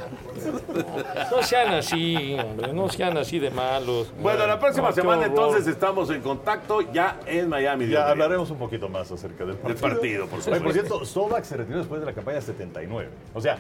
No, 1.32 1.44
sean 1.44 1.74
así, 1.74 2.38
hombre, 2.40 2.74
no 2.74 2.90
sean 2.90 3.18
así 3.18 3.40
de 3.40 3.50
malos. 3.52 4.12
Bueno, 4.22 4.46
la 4.48 4.60
próxima 4.60 4.92
semana 4.92 5.26
entonces 5.26 5.68
estamos 5.68 6.10
en 6.10 6.22
contacto 6.22 6.82
ya 6.94 7.20
en 7.26 7.50
Miami. 7.50 7.88
Ya 7.88 8.10
hablaremos 8.10 8.50
un 8.52 8.58
poquito 8.58 8.90
más 8.90 9.12
acerca 9.12 9.46
del 9.46 9.56
partido. 9.58 9.90
partido, 9.90 10.28
por 10.28 10.40
supuesto. 10.42 10.64
por 10.64 10.74
cierto, 10.74 11.06
Stovak 11.06 11.44
se 11.44 11.58
retiró 11.58 11.80
después 11.80 12.00
de 12.02 12.06
la 12.08 12.14
campaña 12.14 12.42
79. 12.42 13.10
O 13.34 13.42
sea, 13.42 13.58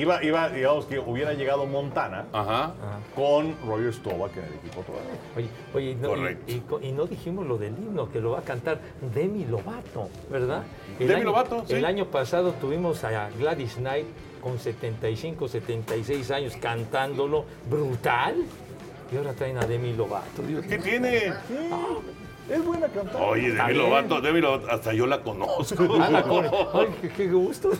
iba, 0.00 0.22
iba, 0.22 0.48
digamos 0.50 0.86
que 0.86 0.98
hubiera 0.98 1.32
llegado 1.34 1.66
Montana 1.66 2.26
Ajá. 2.32 2.72
con 3.14 3.54
Roger 3.66 3.92
Stovak 3.92 4.36
en 4.36 4.44
el 4.44 4.54
equipo 4.54 4.82
todavía. 4.82 5.10
Oye, 5.36 5.48
oye, 5.74 5.90
y 5.90 5.94
no, 5.96 6.08
Correcto. 6.08 6.44
y, 6.52 6.54
y 6.56 6.60
co- 6.60 6.80
y 6.80 6.92
no 6.92 7.06
dijimos 7.06 7.46
lo 7.46 7.58
del 7.58 7.72
himno, 7.78 8.10
que 8.10 8.20
lo 8.20 8.32
va 8.32 8.40
a 8.40 8.42
cantar 8.42 8.80
Demi 9.14 9.44
Lovato, 9.44 10.08
¿verdad? 10.30 10.62
El 10.98 11.08
Demi 11.08 11.20
año- 11.20 11.24
Lovato, 11.30 11.64
sí. 11.66 11.74
El 11.74 11.84
año 11.84 12.06
pasado 12.06 12.52
tuvimos 12.52 13.02
a 13.04 13.30
Gladys 13.38 13.74
Knight 13.76 14.06
con 14.42 14.58
75, 14.58 15.48
76 15.48 16.30
años 16.30 16.56
cantándolo, 16.60 17.44
brutal. 17.68 18.36
Y 19.12 19.16
ahora 19.16 19.32
traen 19.34 19.56
a 19.58 19.66
Demi 19.66 19.92
Lovato. 19.92 20.42
Dios 20.42 20.64
¿Qué 20.66 20.78
tiene? 20.78 21.32
Es 22.48 22.64
buena 22.64 22.86
cantante. 22.86 23.18
Oye, 23.20 23.52
Demi. 23.52 23.74
Lovato, 23.74 24.20
Demi 24.20 24.40
Lovato, 24.40 24.70
hasta 24.70 24.92
yo 24.92 25.06
la 25.06 25.20
conozco. 25.22 25.84
Ah, 26.00 26.22
Ay, 26.74 26.86
qué, 27.02 27.08
qué 27.08 27.26
gusto. 27.28 27.70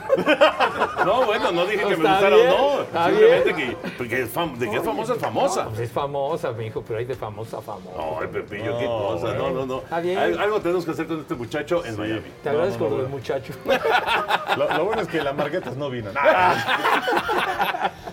No, 1.04 1.24
bueno, 1.24 1.52
no 1.52 1.64
dije 1.66 1.78
que 1.84 1.84
me 1.86 1.92
Está 1.94 2.10
gustara 2.12 2.36
bien, 2.36 2.48
o 2.48 2.52
no. 2.76 2.82
está 2.82 3.06
Simplemente 3.08 3.54
que, 3.54 3.76
porque 3.96 4.22
es 4.22 4.34
fam- 4.34 4.56
de 4.56 4.68
que 4.70 4.76
es 4.76 4.82
famosa, 4.82 5.12
es 5.14 5.18
famosa. 5.20 5.64
Pues 5.68 5.80
es 5.80 5.92
famosa, 5.92 6.52
me 6.52 6.64
dijo, 6.64 6.82
pero 6.86 6.98
hay 6.98 7.04
de 7.04 7.14
famosa 7.14 7.58
a 7.58 7.60
famosa. 7.60 7.96
No, 7.96 8.22
el 8.22 8.28
Pepillo, 8.28 8.76
qué 8.78 8.86
cosa. 8.86 9.34
No, 9.34 9.50
no, 9.50 9.66
no. 9.66 9.78
Está 9.78 10.00
bien. 10.00 10.18
Al- 10.18 10.38
Algo 10.40 10.60
tenemos 10.60 10.84
que 10.84 10.90
hacer 10.90 11.06
con 11.06 11.20
este 11.20 11.34
muchacho 11.36 11.84
en 11.84 11.96
Miami. 11.96 12.22
Te 12.42 12.48
agradezco 12.48 12.84
no, 12.84 12.90
no, 12.90 12.96
lo 12.96 13.02
del 13.02 13.12
muchacho. 13.12 13.52
Lo, 14.56 14.72
lo 14.78 14.84
bueno 14.86 15.02
es 15.02 15.08
que 15.08 15.22
la 15.22 15.32
Marguetas 15.34 15.76
no 15.76 15.90
vino. 15.90 16.10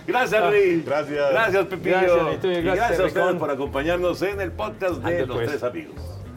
Gracias, 0.06 0.50
Luis. 0.50 0.84
Gracias. 0.84 1.30
Gracias, 1.30 1.66
Pepillo. 1.66 1.96
Gracias, 1.96 2.18
Anito, 2.20 2.46
y 2.46 2.50
y 2.54 2.62
gracias, 2.62 2.88
gracias 2.88 3.00
a 3.00 3.04
ustedes 3.06 3.34
por 3.36 3.50
acompañarnos 3.50 4.22
en 4.22 4.40
el 4.40 4.52
podcast 4.52 4.96
de 4.96 5.06
Ande, 5.10 5.26
Los 5.26 5.36
pues. 5.36 5.48
Tres 5.48 5.62
Amigos. 5.62 5.94